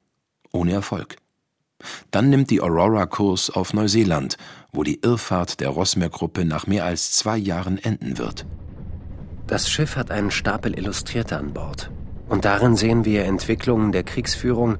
[0.51, 1.15] Ohne Erfolg.
[2.11, 4.37] Dann nimmt die Aurora Kurs auf Neuseeland,
[4.77, 8.45] wo die Irrfahrt der Rossmeer-Gruppe nach mehr als zwei Jahren enden wird.
[9.47, 11.89] Das Schiff hat einen Stapel Illustrierte an Bord.
[12.29, 14.77] Und darin sehen wir Entwicklungen der Kriegsführung,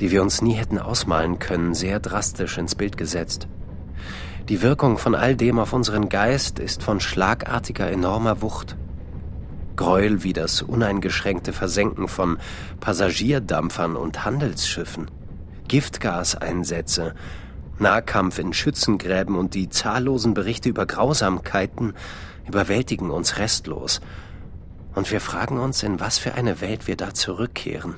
[0.00, 3.46] die wir uns nie hätten ausmalen können, sehr drastisch ins Bild gesetzt.
[4.48, 8.76] Die Wirkung von all dem auf unseren Geist ist von schlagartiger enormer Wucht.
[9.76, 12.38] Gräuel wie das uneingeschränkte Versenken von
[12.80, 15.12] Passagierdampfern und Handelsschiffen,
[15.68, 17.14] Giftgaseinsätze,
[17.82, 21.92] Nahkampf in Schützengräben und die zahllosen Berichte über Grausamkeiten
[22.48, 24.00] überwältigen uns restlos.
[24.94, 27.96] Und wir fragen uns, in was für eine Welt wir da zurückkehren.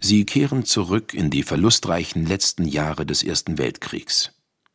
[0.00, 4.32] Sie kehren zurück in die verlustreichen letzten Jahre des Ersten Weltkriegs.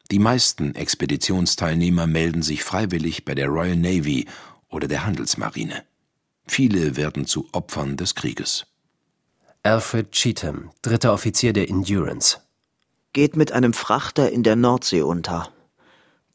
[0.10, 4.26] Die meisten Expeditionsteilnehmer melden sich freiwillig bei der Royal Navy
[4.70, 5.84] oder der Handelsmarine.
[6.46, 8.68] Viele werden zu Opfern des Krieges.
[9.64, 12.38] Alfred Cheatham, dritter Offizier der Endurance.
[13.18, 15.50] Geht mit einem Frachter in der Nordsee unter.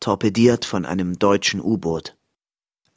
[0.01, 2.17] Torpediert von einem deutschen U-Boot.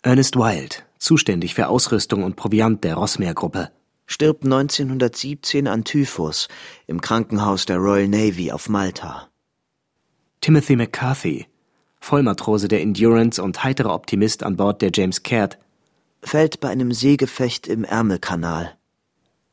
[0.02, 3.70] Ernest Wild, zuständig für Ausrüstung und Proviant der Rossmeer-Gruppe.
[4.08, 6.48] Stirbt 1917 an Typhus
[6.88, 9.30] im Krankenhaus der Royal Navy auf Malta.
[10.42, 11.46] Timothy McCarthy,
[12.00, 15.60] Vollmatrose der Endurance und heiterer Optimist an Bord der James Caird.
[16.24, 18.80] Fällt bei einem Seegefecht im Ärmelkanal.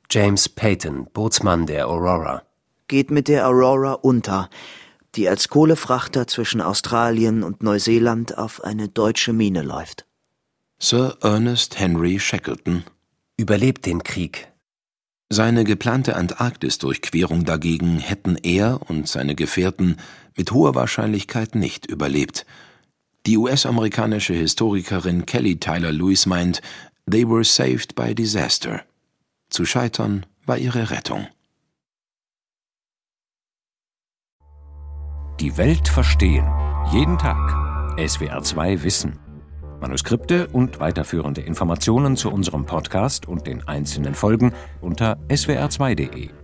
[0.08, 2.44] James Peyton, Bootsmann der Aurora.
[2.92, 4.50] Geht mit der Aurora unter,
[5.14, 10.04] die als Kohlefrachter zwischen Australien und Neuseeland auf eine deutsche Mine läuft.
[10.78, 12.84] Sir Ernest Henry Shackleton
[13.38, 14.52] Überlebt den Krieg.
[15.30, 19.96] Seine geplante Antarktis-Durchquerung dagegen hätten er und seine Gefährten
[20.36, 22.44] mit hoher Wahrscheinlichkeit nicht überlebt.
[23.24, 26.60] Die US-amerikanische Historikerin Kelly Tyler Lewis meint,
[27.10, 28.82] they were saved by disaster.
[29.48, 31.26] Zu scheitern war ihre Rettung.
[35.40, 36.46] Die Welt verstehen.
[36.92, 37.36] Jeden Tag.
[37.96, 39.18] SWR2 Wissen.
[39.80, 46.41] Manuskripte und weiterführende Informationen zu unserem Podcast und den einzelnen Folgen unter swr2.de.